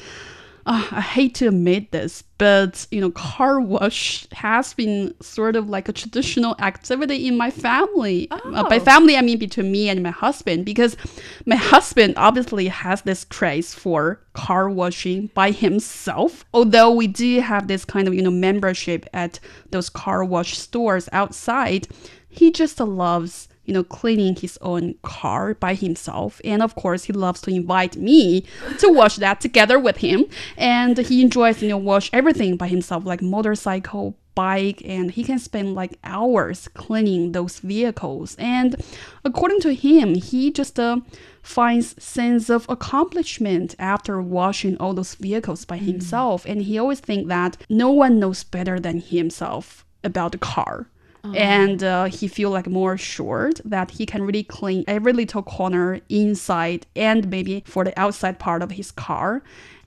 [0.68, 5.70] uh, I hate to admit this, but you know, car wash has been sort of
[5.70, 8.28] like a traditional activity in my family.
[8.32, 8.54] Oh.
[8.54, 10.98] Uh, by family, I mean between me and my husband, because
[11.46, 16.46] my husband obviously has this craze for car washing by himself.
[16.52, 21.08] Although we do have this kind of you know membership at those car wash stores
[21.12, 21.88] outside,
[22.28, 26.40] he just loves you know, cleaning his own car by himself.
[26.44, 28.46] And of course, he loves to invite me
[28.80, 30.26] to wash that together with him.
[30.58, 35.40] And he enjoys, you know, wash everything by himself, like motorcycle, bike, and he can
[35.40, 38.36] spend like hours cleaning those vehicles.
[38.38, 38.76] And
[39.24, 41.00] according to him, he just uh,
[41.42, 46.46] finds sense of accomplishment after washing all those vehicles by himself.
[46.46, 50.88] And he always think that no one knows better than himself about the car
[51.34, 56.00] and uh, he feel like more assured that he can really clean every little corner
[56.10, 59.42] inside and maybe for the outside part of his car.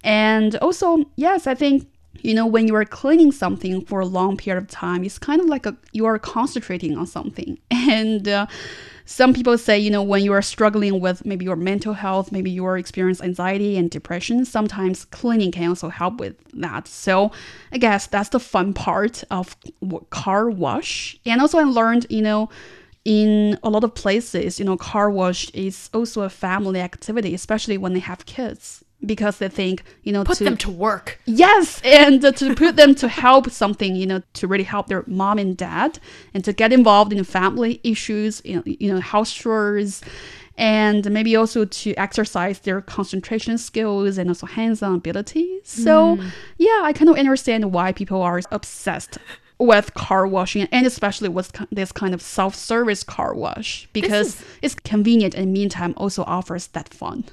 [0.05, 1.89] And also yes i think
[2.23, 5.41] you know when you are cleaning something for a long period of time it's kind
[5.41, 7.59] of like a, you are concentrating on something.
[7.71, 8.47] And uh,
[9.09, 12.51] some people say you know when you are struggling with maybe your mental health maybe
[12.51, 16.87] you are experiencing anxiety and depression sometimes cleaning can also help with that.
[16.87, 17.33] So
[17.73, 19.57] i guess that's the fun part of
[20.11, 21.19] car wash.
[21.25, 22.51] And also i learned you know
[23.07, 27.79] in a lot of places you know car wash is also a family activity especially
[27.79, 31.21] when they have kids because they think you know Put to them to work.
[31.25, 35.05] Yes, and uh, to put them to help something, you know, to really help their
[35.07, 35.99] mom and dad,
[36.35, 40.03] and to get involved in family issues, you know, you know, house chores,
[40.57, 45.61] and maybe also to exercise their concentration skills and also hands-on abilities.
[45.65, 46.31] So, Mm.
[46.59, 49.19] yeah, I kind of understand why people are obsessed
[49.61, 55.35] with car washing and especially with this kind of self-service car wash because it's convenient
[55.35, 57.25] and meantime also offers that fun.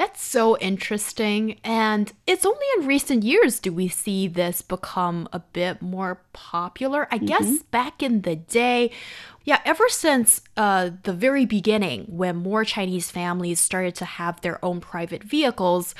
[0.00, 1.60] That's so interesting.
[1.62, 7.06] And it's only in recent years do we see this become a bit more popular.
[7.10, 8.92] I guess back in the day,
[9.44, 14.64] yeah, ever since uh, the very beginning, when more Chinese families started to have their
[14.64, 15.94] own private vehicles,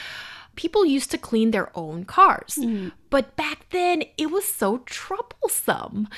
[0.57, 2.59] people used to clean their own cars.
[3.11, 6.09] But back then, it was so troublesome.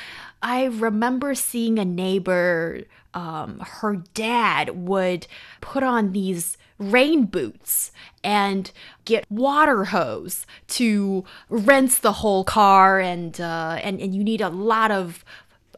[0.41, 5.27] I remember seeing a neighbor, um, her dad would
[5.61, 6.57] put on these
[6.91, 7.93] rain boots
[8.25, 8.71] and
[9.05, 14.49] get water hose to rinse the whole car and uh, and and you need a
[14.49, 15.25] lot of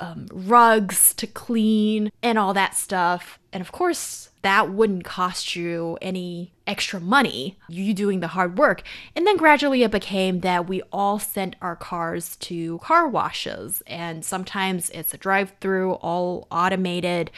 [0.01, 3.39] um, rugs to clean and all that stuff.
[3.53, 8.83] And of course that wouldn't cost you any extra money you doing the hard work.
[9.17, 13.83] And then gradually it became that we all sent our cars to car washes.
[13.87, 17.31] And sometimes it's a drive through all automated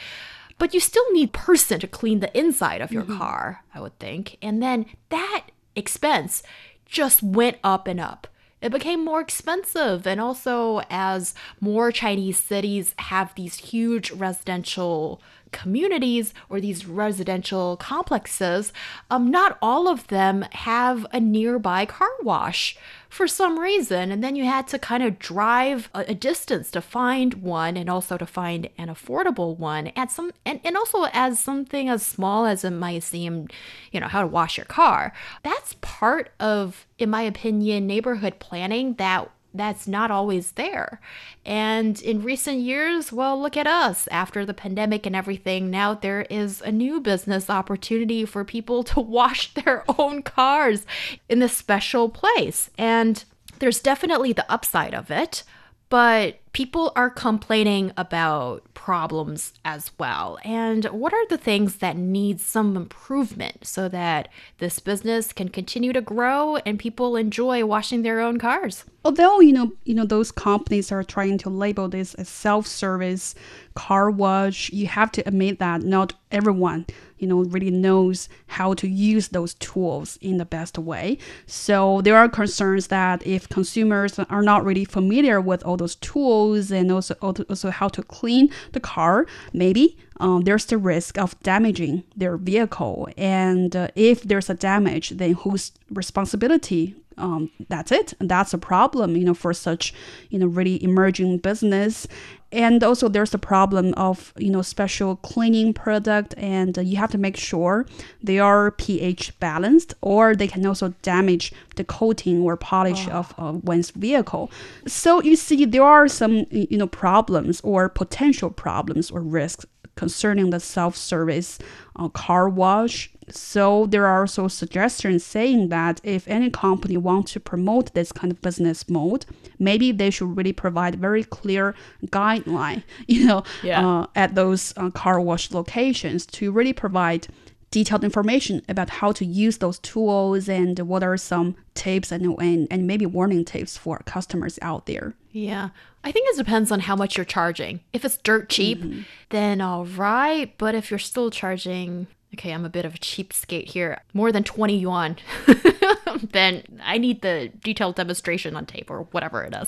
[0.57, 3.17] but you still need person to clean the inside of your mm-hmm.
[3.17, 4.37] car i would think.
[4.41, 6.43] And then that expense
[6.85, 8.27] just went up and up.
[8.61, 15.21] It became more expensive and also as more chinese cities have these huge residential
[15.51, 18.73] communities or these residential complexes
[19.09, 22.77] um, not all of them have a nearby car wash
[23.09, 24.11] for some reason.
[24.11, 27.89] And then you had to kind of drive a, a distance to find one and
[27.89, 32.45] also to find an affordable one at some and, and also as something as small
[32.45, 33.47] as it might seem
[33.91, 35.13] you know how to wash your car.
[35.43, 40.99] That's part of in my opinion neighborhood planning that that's not always there.
[41.45, 44.07] And in recent years, well, look at us.
[44.11, 48.99] After the pandemic and everything, now there is a new business opportunity for people to
[49.01, 50.85] wash their own cars
[51.29, 52.69] in this special place.
[52.77, 53.23] And
[53.59, 55.43] there's definitely the upside of it,
[55.89, 60.39] but people are complaining about problems as well.
[60.43, 65.93] And what are the things that need some improvement so that this business can continue
[65.93, 68.85] to grow and people enjoy washing their own cars?
[69.07, 73.33] although you know you know those companies are trying to label this as self-service
[73.77, 74.71] car wash.
[74.71, 76.85] You have to admit that not everyone
[77.19, 81.17] you know really knows how to use those tools in the best way.
[81.45, 86.71] So there are concerns that if consumers are not really familiar with all those tools
[86.71, 92.03] and also also how to clean the car maybe um, there's the risk of damaging
[92.15, 93.07] their vehicle.
[93.17, 98.13] And uh, if there's a damage then whose responsibility um, that's it.
[98.19, 99.93] That's a problem, you know, for such,
[100.29, 102.07] you know, really emerging business.
[102.51, 107.17] And also there's the problem of, you know, special cleaning product and you have to
[107.17, 107.85] make sure
[108.23, 113.51] they are pH balanced or they can also damage the coating or polish of uh,
[113.63, 114.49] one's vehicle.
[114.85, 119.65] So you see there are some, you know, problems or potential problems or risks
[119.97, 121.59] concerning the self-service
[121.97, 123.09] uh, car wash.
[123.29, 128.31] So there are also suggestions saying that if any company wants to promote this kind
[128.31, 129.25] of business mode,
[129.59, 131.75] maybe they should really provide very clear
[132.05, 133.85] guideline, you know, Yeah.
[133.85, 137.27] uh, at those uh, car wash locations to really provide
[137.71, 142.67] detailed information about how to use those tools and what are some tips and, and,
[142.71, 145.13] and maybe warning tips for customers out there.
[145.31, 145.69] Yeah.
[146.03, 147.81] I think it depends on how much you're charging.
[147.91, 149.01] If it's dirt cheap, mm-hmm.
[149.29, 150.53] then all right.
[150.57, 154.43] But if you're still charging, okay, I'm a bit of a cheapskate here, more than
[154.43, 155.17] 20 yuan,
[156.31, 159.67] then I need the detailed demonstration on tape or whatever it is.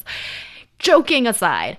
[0.78, 1.78] Joking aside,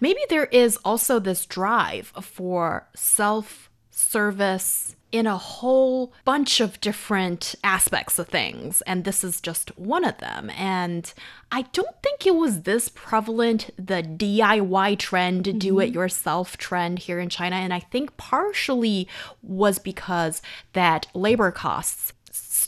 [0.00, 7.54] maybe there is also this drive for self service in a whole bunch of different
[7.64, 10.50] aspects of things, and this is just one of them.
[10.50, 11.12] And
[11.50, 17.18] I don't think it was this prevalent, the DIY trend, do it yourself trend here
[17.18, 17.56] in China.
[17.56, 19.08] And I think partially
[19.42, 20.42] was because
[20.74, 22.12] that labor costs,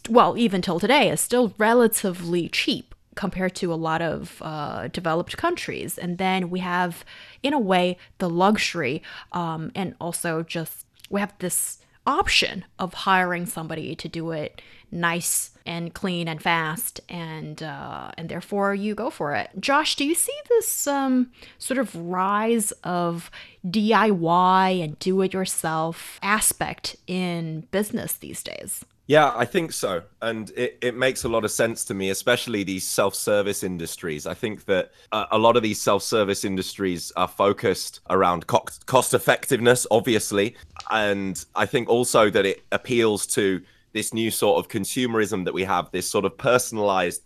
[0.09, 5.37] well, even till today, is still relatively cheap compared to a lot of uh, developed
[5.37, 5.99] countries.
[5.99, 7.05] And then we have,
[7.43, 13.47] in a way, the luxury um, and also just we have this option of hiring
[13.47, 19.09] somebody to do it nice and clean and fast and uh, and therefore you go
[19.11, 19.49] for it.
[19.59, 23.31] Josh do you see this um, sort of rise of
[23.67, 30.05] diy and do it yourself aspect in business these days Yeah, I think so.
[30.23, 34.27] And it, it makes a lot of sense to me, especially these self service industries.
[34.27, 39.13] I think that a lot of these self service industries are focused around co- cost
[39.13, 40.57] effectiveness, obviously.
[40.91, 43.61] And I think also that it appeals to
[43.93, 47.21] this new sort of consumerism that we have, this sort of personalized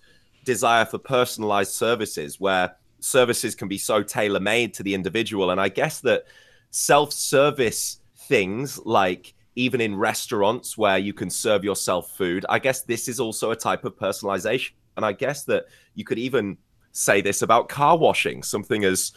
[0.44, 5.50] desire for personalized services where services can be so tailor made to the individual.
[5.50, 6.24] And I guess that
[6.72, 12.82] self service things like even in restaurants where you can serve yourself food, I guess
[12.82, 14.72] this is also a type of personalization.
[14.96, 16.58] And I guess that you could even
[16.92, 19.12] say this about car washing, something as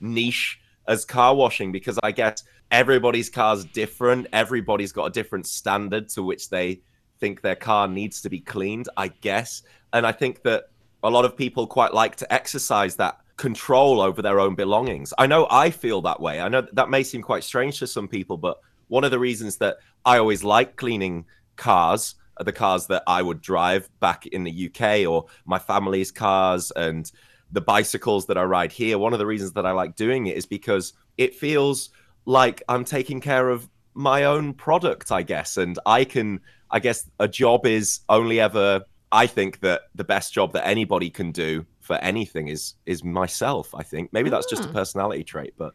[0.00, 4.26] niche as car washing, because I guess everybody's car's different.
[4.32, 6.82] Everybody's got a different standard to which they
[7.20, 9.62] think their car needs to be cleaned, I guess.
[9.92, 10.70] And I think that
[11.02, 15.12] a lot of people quite like to exercise that control over their own belongings.
[15.18, 16.40] I know I feel that way.
[16.40, 18.58] I know that may seem quite strange to some people, but
[18.94, 21.26] one of the reasons that I always like cleaning
[21.56, 26.12] cars are the cars that I would drive back in the UK or my family's
[26.12, 27.10] cars and
[27.50, 28.96] the bicycles that I ride here.
[28.98, 31.90] One of the reasons that I like doing it is because it feels
[32.24, 35.56] like I'm taking care of my own product, I guess.
[35.56, 36.40] And I can,
[36.70, 38.84] I guess, a job is only ever.
[39.10, 43.74] I think that the best job that anybody can do for anything is is myself.
[43.74, 44.72] I think maybe that's just a Ah.
[44.72, 45.74] personality trait, but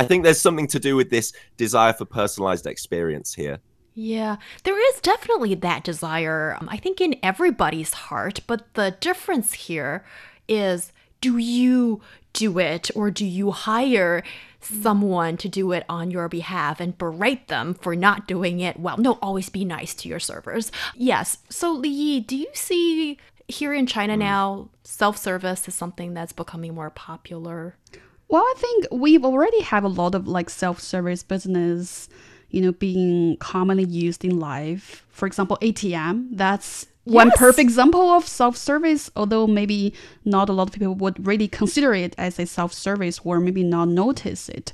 [0.00, 3.58] I think there's something to do with this desire for personalized experience here.
[3.94, 8.40] Yeah, there is definitely that desire, um, I think, in everybody's heart.
[8.46, 10.02] But the difference here
[10.48, 10.90] is
[11.20, 12.00] do you
[12.32, 14.22] do it or do you hire
[14.60, 18.96] someone to do it on your behalf and berate them for not doing it well?
[18.96, 20.72] No, always be nice to your servers.
[20.94, 21.36] Yes.
[21.50, 26.32] So, Li, Yi, do you see here in China now self service is something that's
[26.32, 27.76] becoming more popular?
[28.30, 32.08] Well, I think we've already have a lot of like self-service business,
[32.50, 35.04] you know, being commonly used in life.
[35.10, 36.28] For example, ATM.
[36.32, 37.38] That's one Yes.
[37.38, 39.10] perfect example of self-service.
[39.16, 39.92] Although maybe
[40.24, 43.88] not a lot of people would really consider it as a self-service or maybe not
[43.88, 44.72] notice it.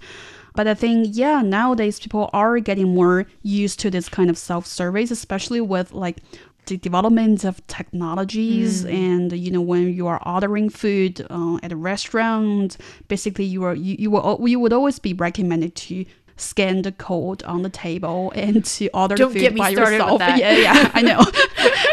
[0.55, 5.11] But I think yeah, nowadays people are getting more used to this kind of self-service,
[5.11, 6.19] especially with like
[6.67, 11.77] the development of technologies and you know when you are ordering food uh, at a
[11.77, 12.77] restaurant
[13.09, 16.05] basically you are you, you will you would always be recommended to
[16.39, 20.05] scan the code on the table and to order Don't food get me by started
[20.05, 20.39] with that.
[20.39, 21.23] yeah yeah i know.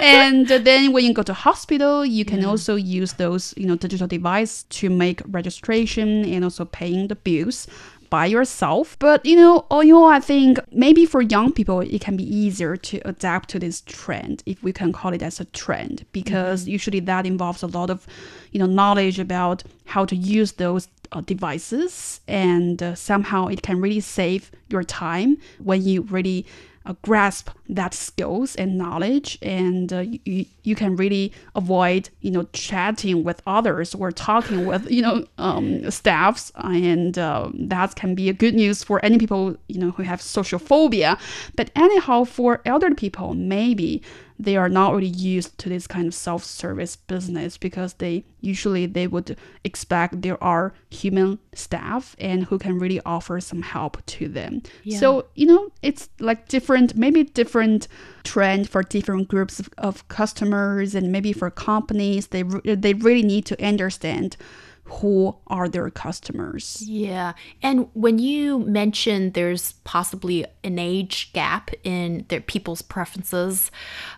[0.04, 4.06] And then when you go to hospital you can also use those you know digital
[4.08, 7.68] device to make registration and also paying the bills
[8.14, 8.96] by yourself.
[9.00, 12.28] But you know, all in all, I think maybe for young people it can be
[12.44, 16.68] easier to adapt to this trend, if we can call it as a trend, because
[16.78, 18.06] usually that involves a lot of,
[18.52, 23.82] you know, knowledge about how to use those uh, devices, and uh, somehow it can
[23.82, 25.38] really save your time
[25.70, 26.46] when you really
[26.86, 32.44] uh, grasp that skills and knowledge, and uh, you, you can really avoid you know
[32.54, 38.30] chatting with others or talking with you know um, staffs, and uh, that can be
[38.30, 41.18] a good news for any people you know who have social phobia.
[41.56, 44.02] But anyhow, for elderly people, maybe
[44.44, 49.08] they are not really used to this kind of self-service business because they usually they
[49.08, 54.62] would expect there are human staff and who can really offer some help to them
[54.84, 55.00] Yeah.
[55.00, 57.88] so you know it's like different maybe different
[58.24, 63.46] trend for different groups of, of customers and maybe for companies they they really need
[63.46, 64.38] to understand
[64.86, 67.34] who are their customers Yeah.
[67.62, 73.72] And when you mentioned there's possibly an age gap in their people's preferences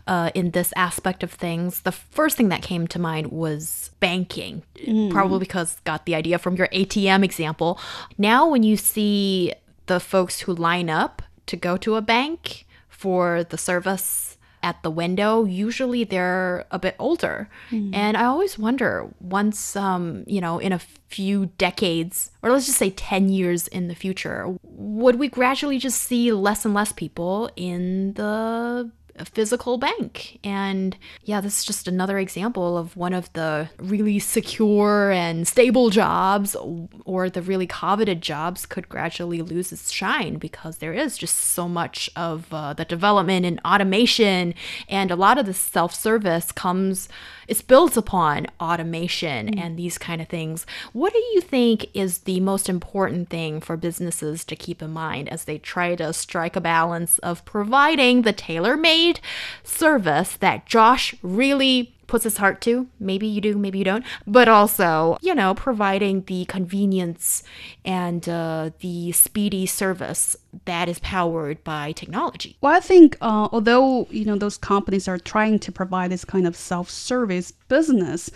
[0.07, 4.63] uh, in this aspect of things, the first thing that came to mind was banking.
[4.85, 5.11] Mm.
[5.11, 7.79] Probably because got the idea from your ATM example.
[8.17, 9.53] Now, when you see
[9.85, 14.34] the folks who line up to go to a bank for the service
[14.65, 17.47] at the window, usually they're a bit older.
[17.93, 22.79] And I always wonder once, um, you know, in a few decades, or let's just
[22.79, 27.51] say 10 years in the future, would we gradually just see less and less people
[27.55, 28.89] in the
[29.23, 30.39] physical bank.
[30.43, 35.89] And yeah, this is just another example of one of the really secure and stable
[35.89, 36.55] jobs
[37.05, 41.69] or the really coveted jobs could gradually lose its shine because there is just so
[41.69, 44.53] much of uh, the development and automation.
[44.89, 47.07] And a lot of the self service comes,
[47.47, 49.59] it's built upon automation mm.
[49.59, 50.65] and these kind of things.
[50.93, 55.29] What do you think is the most important thing for businesses to keep in mind
[55.29, 59.19] as they try to strike a balance of providing the tailor made
[59.63, 62.87] service that Josh really puts his heart to?
[62.99, 64.05] Maybe you do, maybe you don't.
[64.27, 67.43] But also, you know, providing the convenience
[67.83, 70.35] and uh, the speedy service
[70.65, 72.57] that is powered by technology.
[72.61, 76.47] Well, I think uh, although you know those companies are trying to provide this kind
[76.47, 78.29] of self-service business,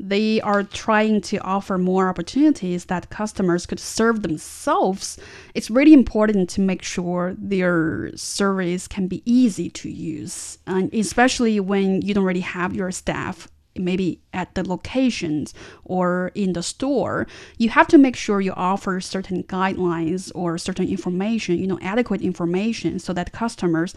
[0.00, 5.18] they are trying to offer more opportunities that customers could serve themselves.
[5.54, 11.60] It's really important to make sure their service can be easy to use, and especially
[11.60, 17.26] when you don't really have your staff maybe at the locations or in the store,
[17.56, 22.20] you have to make sure you offer certain guidelines or certain information, you know, adequate
[22.20, 23.94] information so that customers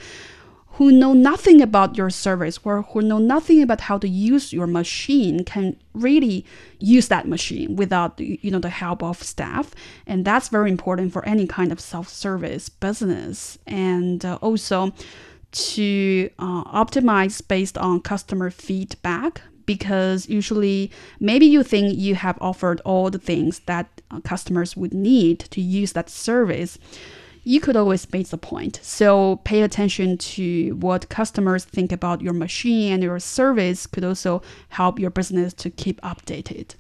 [0.74, 4.66] who know nothing about your service or who know nothing about how to use your
[4.66, 6.44] machine can really
[6.80, 9.76] use that machine without you know the help of staff.
[10.08, 13.60] And that's very important for any kind of self-service business.
[13.68, 14.94] And uh, also
[15.52, 22.82] to uh, optimize based on customer feedback because usually maybe you think you have offered
[22.84, 26.80] all the things that uh, customers would need to use that service
[27.44, 28.80] you could always make the point.
[28.82, 34.42] So pay attention to what customers think about your machine and your service could also
[34.70, 36.76] help your business to keep updated.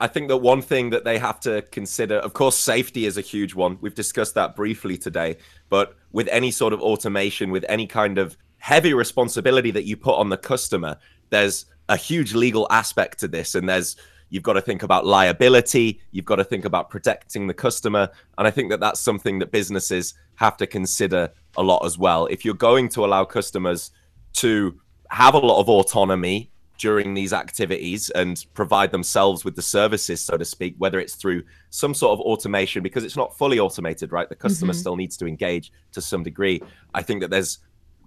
[0.00, 3.22] I think that one thing that they have to consider, of course, safety is a
[3.22, 3.78] huge one.
[3.80, 5.36] We've discussed that briefly today.
[5.70, 10.16] But with any sort of automation, with any kind of heavy responsibility that you put
[10.18, 10.98] on the customer,
[11.30, 13.54] there's a huge legal aspect to this.
[13.54, 13.96] And there's,
[14.30, 18.08] you've got to think about liability, you've got to think about protecting the customer.
[18.38, 22.26] And I think that that's something that businesses have to consider a lot as well.
[22.26, 23.90] If you're going to allow customers
[24.34, 24.78] to
[25.10, 30.36] have a lot of autonomy during these activities and provide themselves with the services, so
[30.36, 34.28] to speak, whether it's through some sort of automation, because it's not fully automated, right?
[34.28, 34.76] The customer Mhm.
[34.76, 36.60] still needs to engage to some degree.
[36.92, 37.58] I think that there's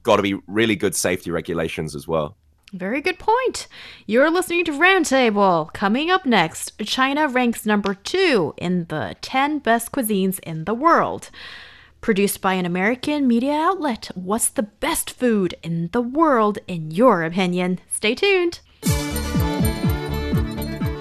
[0.03, 2.35] got to be really good safety regulations as well.
[2.73, 3.67] Very good point.
[4.05, 5.71] You're listening to Roundtable.
[5.71, 11.29] Coming up next, China ranks number two in the 10 best cuisines in the world.
[12.01, 17.23] Produced by an American media outlet, what's the best food in the world, in your
[17.23, 17.79] opinion?
[17.89, 18.59] Stay tuned.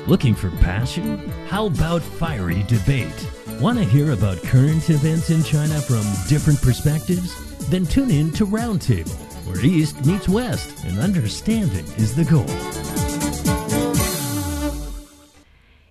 [0.07, 1.19] Looking for passion?
[1.49, 3.29] How about fiery debate?
[3.61, 7.35] Want to hear about current events in China from different perspectives?
[7.71, 13.06] Then tune in to Roundtable, where East meets West and understanding is the goal.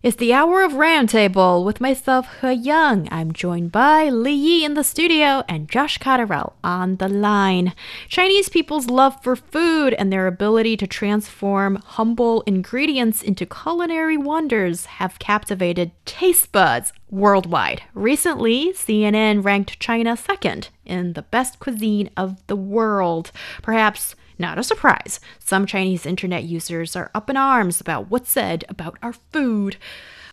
[0.05, 3.07] It's the hour of Roundtable with myself, He Yang.
[3.09, 7.73] I'm joined by Li Yi in the studio and Josh Cotterill on the line.
[8.07, 14.85] Chinese people's love for food and their ability to transform humble ingredients into culinary wonders
[14.85, 17.81] have captivated taste buds worldwide.
[17.95, 23.31] Recently, CNN ranked China second in the best cuisine of the world.
[23.63, 25.19] Perhaps not a surprise.
[25.39, 29.77] Some Chinese internet users are up in arms about what's said about our food.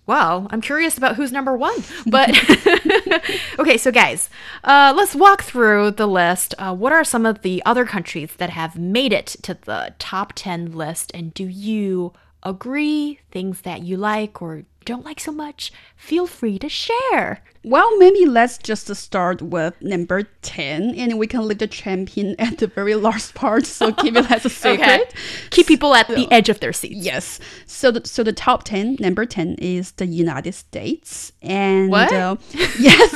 [0.04, 1.76] Well, I'm curious about who's number one.
[2.06, 2.30] But
[3.58, 4.28] okay, so guys,
[4.64, 6.54] uh, let's walk through the list.
[6.58, 10.32] Uh, what are some of the other countries that have made it to the top
[10.34, 11.12] 10 list?
[11.14, 13.20] And do you agree?
[13.30, 15.72] Things that you like or don't like so much?
[15.96, 17.42] Feel free to share.
[17.64, 22.58] Well, maybe let's just start with number 10 and we can leave the champion at
[22.58, 23.66] the very last part.
[23.66, 24.80] So keep it as a secret.
[24.82, 25.04] Okay.
[25.50, 26.96] Keep people at the edge of their seats.
[26.96, 27.38] Yes.
[27.66, 31.32] So the, so the top 10, number 10 is the United States.
[31.40, 32.12] And What?
[32.12, 32.36] uh,
[32.78, 33.14] yes.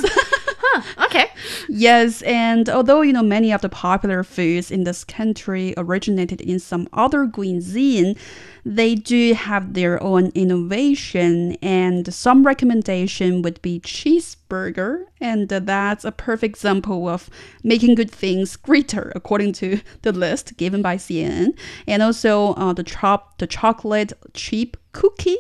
[0.99, 1.31] Okay.
[1.69, 6.59] Yes, and although you know many of the popular foods in this country originated in
[6.59, 8.17] some other cuisine,
[8.65, 16.13] they do have their own innovation, and some recommendation would be cheeseburger, and that's a
[16.13, 17.31] perfect example of
[17.63, 21.57] making good things greater, according to the list given by CNN,
[21.87, 25.39] and also uh, the chop the chocolate chip cookie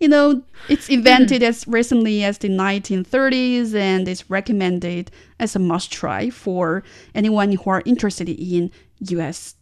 [0.00, 5.92] you know, it's invented as recently as the 1930s and is recommended as a must
[5.92, 6.82] try for
[7.14, 8.70] anyone who are interested in
[9.00, 9.54] US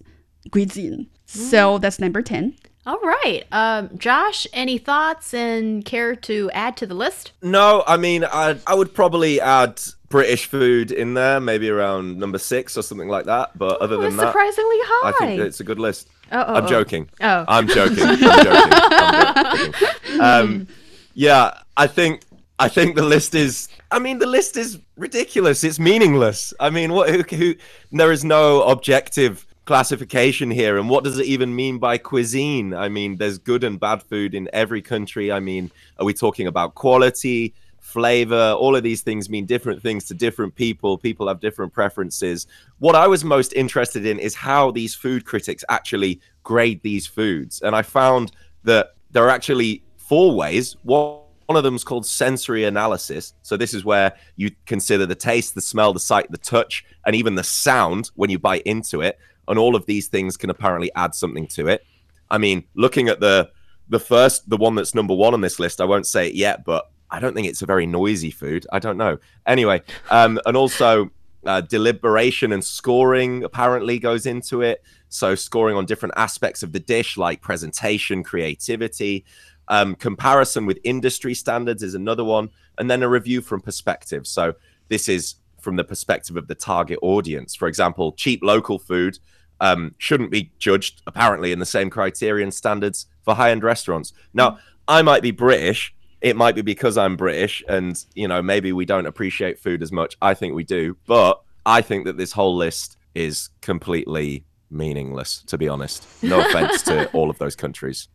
[0.50, 1.08] cuisine.
[1.26, 2.56] So that's number 10.
[2.84, 3.44] All right.
[3.52, 7.32] Um, Josh, any thoughts and care to add to the list?
[7.40, 12.38] No, I mean, I I would probably add British food in there, maybe around number
[12.38, 13.56] six or something like that.
[13.56, 15.08] But other than That's that, surprisingly high.
[15.10, 16.08] I think it's a good list.
[16.32, 16.68] Oh, oh, I'm oh.
[16.68, 17.10] joking.
[17.20, 17.44] Oh.
[17.46, 18.02] I'm joking.
[18.04, 18.72] I'm joking.
[18.92, 20.20] I'm joking.
[20.20, 20.68] Um,
[21.14, 22.22] yeah, I think
[22.58, 23.68] I think the list is.
[23.90, 25.64] I mean, the list is ridiculous.
[25.64, 26.54] It's meaningless.
[26.58, 27.10] I mean, what?
[27.10, 27.22] Who?
[27.36, 27.54] who
[27.90, 32.72] there is no objective classification here, and what does it even mean by cuisine?
[32.72, 35.30] I mean, there's good and bad food in every country.
[35.30, 37.54] I mean, are we talking about quality?
[37.92, 40.96] Flavor all of these things mean different things to different people.
[40.96, 42.46] People have different preferences.
[42.78, 47.60] What i was most interested in is how these food critics actually grade these foods.
[47.62, 48.32] And i found
[48.64, 50.76] that there are actually four ways.
[50.82, 53.34] One one of them is called sensory analysis.
[53.42, 57.14] So this is where you consider the taste the smell the sight the touch and
[57.14, 59.18] even the sound when you bite into it.
[59.48, 61.84] And all of these things can apparently add something to it.
[62.30, 63.50] I mean looking at the
[63.88, 66.64] the first the one that's number one on this list i won't say it yet
[66.64, 68.66] but I don't think it's a very noisy food.
[68.72, 69.18] I don't know.
[69.46, 71.10] Anyway, um, and also
[71.44, 74.82] uh, deliberation and scoring apparently goes into it.
[75.10, 79.24] So scoring on different aspects of the dish, like presentation, creativity,
[79.68, 82.48] um, comparison with industry standards is another one,
[82.78, 84.26] and then a review from perspective.
[84.26, 84.54] So
[84.88, 87.54] this is from the perspective of the target audience.
[87.54, 89.18] For example, cheap local food
[89.60, 94.12] um, shouldn't be judged apparently in the same criterion standards for high-end restaurants.
[94.32, 94.58] Now,
[94.88, 98.84] I might be British it might be because I'm British and, you know, maybe we
[98.84, 100.16] don't appreciate food as much.
[100.22, 100.96] I think we do.
[101.06, 106.06] But I think that this whole list is completely meaningless, to be honest.
[106.22, 108.08] No offense to all of those countries.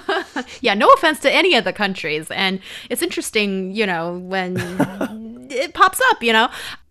[0.60, 2.28] yeah, no offense to any of the countries.
[2.30, 4.56] And it's interesting, you know, when
[5.50, 6.48] it pops up, you know.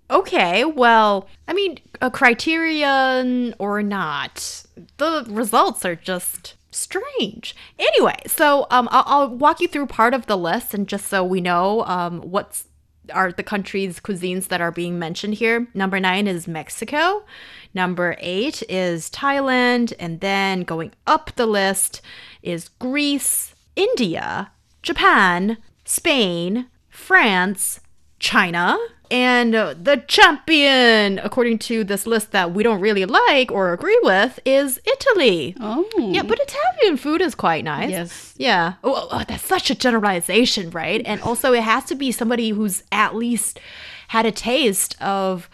[0.10, 4.64] Okay, well, I mean, a criterion or not,
[4.98, 7.56] the results are just strange.
[7.80, 11.24] Anyway, so um, I'll, I'll walk you through part of the list, and just so
[11.24, 12.68] we know um, what's
[13.14, 15.68] are the countries' cuisines that are being mentioned here.
[15.74, 17.26] Number nine is Mexico.
[17.74, 22.02] Number eight is Thailand, and then going up the list
[22.42, 24.52] is Greece, India,
[24.82, 27.82] Japan, Spain, France,
[28.20, 28.78] China,
[29.14, 34.40] and the champion, according to this list that we don't really like or agree with,
[34.44, 35.56] is Italy.
[35.60, 35.88] Oh.
[35.98, 37.92] Yeah, but Italian food is quite nice.
[37.92, 38.34] Yes.
[38.38, 38.74] Yeah.
[38.84, 41.04] Oh, oh, oh that's such a generalization, right?
[41.06, 43.60] And also, it has to be somebody who's at least
[44.08, 45.48] had a taste of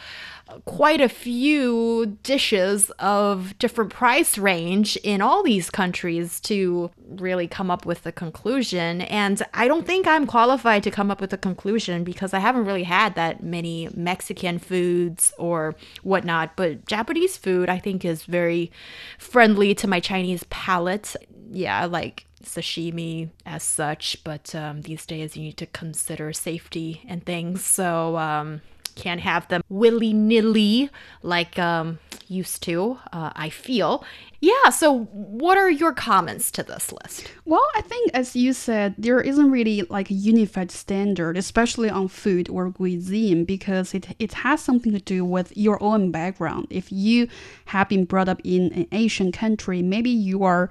[0.65, 7.69] quite a few dishes of different price range in all these countries to really come
[7.69, 9.01] up with a conclusion.
[9.01, 12.65] And I don't think I'm qualified to come up with a conclusion because I haven't
[12.65, 16.55] really had that many Mexican foods or whatnot.
[16.55, 18.71] But Japanese food, I think, is very
[19.17, 21.15] friendly to my Chinese palate.
[21.51, 27.25] Yeah, like sashimi as such, but um, these days you need to consider safety and
[27.25, 27.63] things.
[27.65, 28.61] So, um,
[28.99, 30.89] can't have them willy nilly
[31.23, 34.03] like um, used to, uh, I feel.
[34.41, 37.31] Yeah, so what are your comments to this list?
[37.45, 42.07] Well, I think, as you said, there isn't really like a unified standard, especially on
[42.07, 46.67] food or cuisine, because it, it has something to do with your own background.
[46.69, 47.27] If you
[47.65, 50.69] have been brought up in an Asian country, maybe you are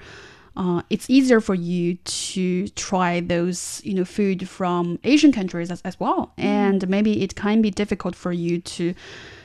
[0.58, 5.80] uh, it's easier for you to try those you know food from Asian countries as,
[5.82, 8.94] as well, and maybe it can be difficult for you to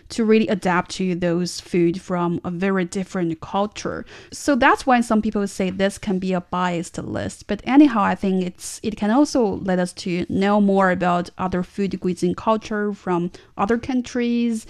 [0.09, 4.05] to really adapt to those food from a very different culture.
[4.31, 7.47] So that's why some people say this can be a biased list.
[7.47, 11.63] But anyhow, I think it's it can also let us to know more about other
[11.63, 14.65] food cuisine culture from other countries.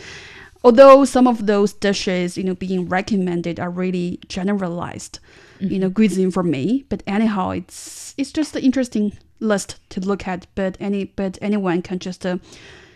[0.63, 5.19] Although some of those dishes, you know, being recommended are really generalized,
[5.71, 6.85] you know, cuisine for me.
[6.89, 10.47] But anyhow, it's it's just an interesting list to look at.
[10.55, 12.37] But any but anyone can just, uh,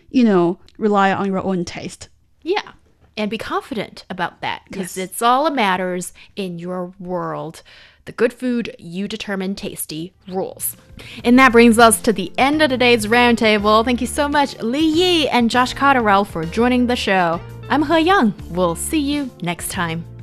[0.09, 2.09] you know, rely on your own taste.
[2.41, 2.73] Yeah.
[3.15, 7.63] And be confident about that because it's all that matters in your world.
[8.05, 10.77] The good food you determine tasty rules.
[11.25, 13.83] And that brings us to the end of today's roundtable.
[13.83, 17.41] Thank you so much, Li Yi and Josh Cotterill, for joining the show.
[17.69, 18.33] I'm He Yang.
[18.49, 20.16] We'll see you next time.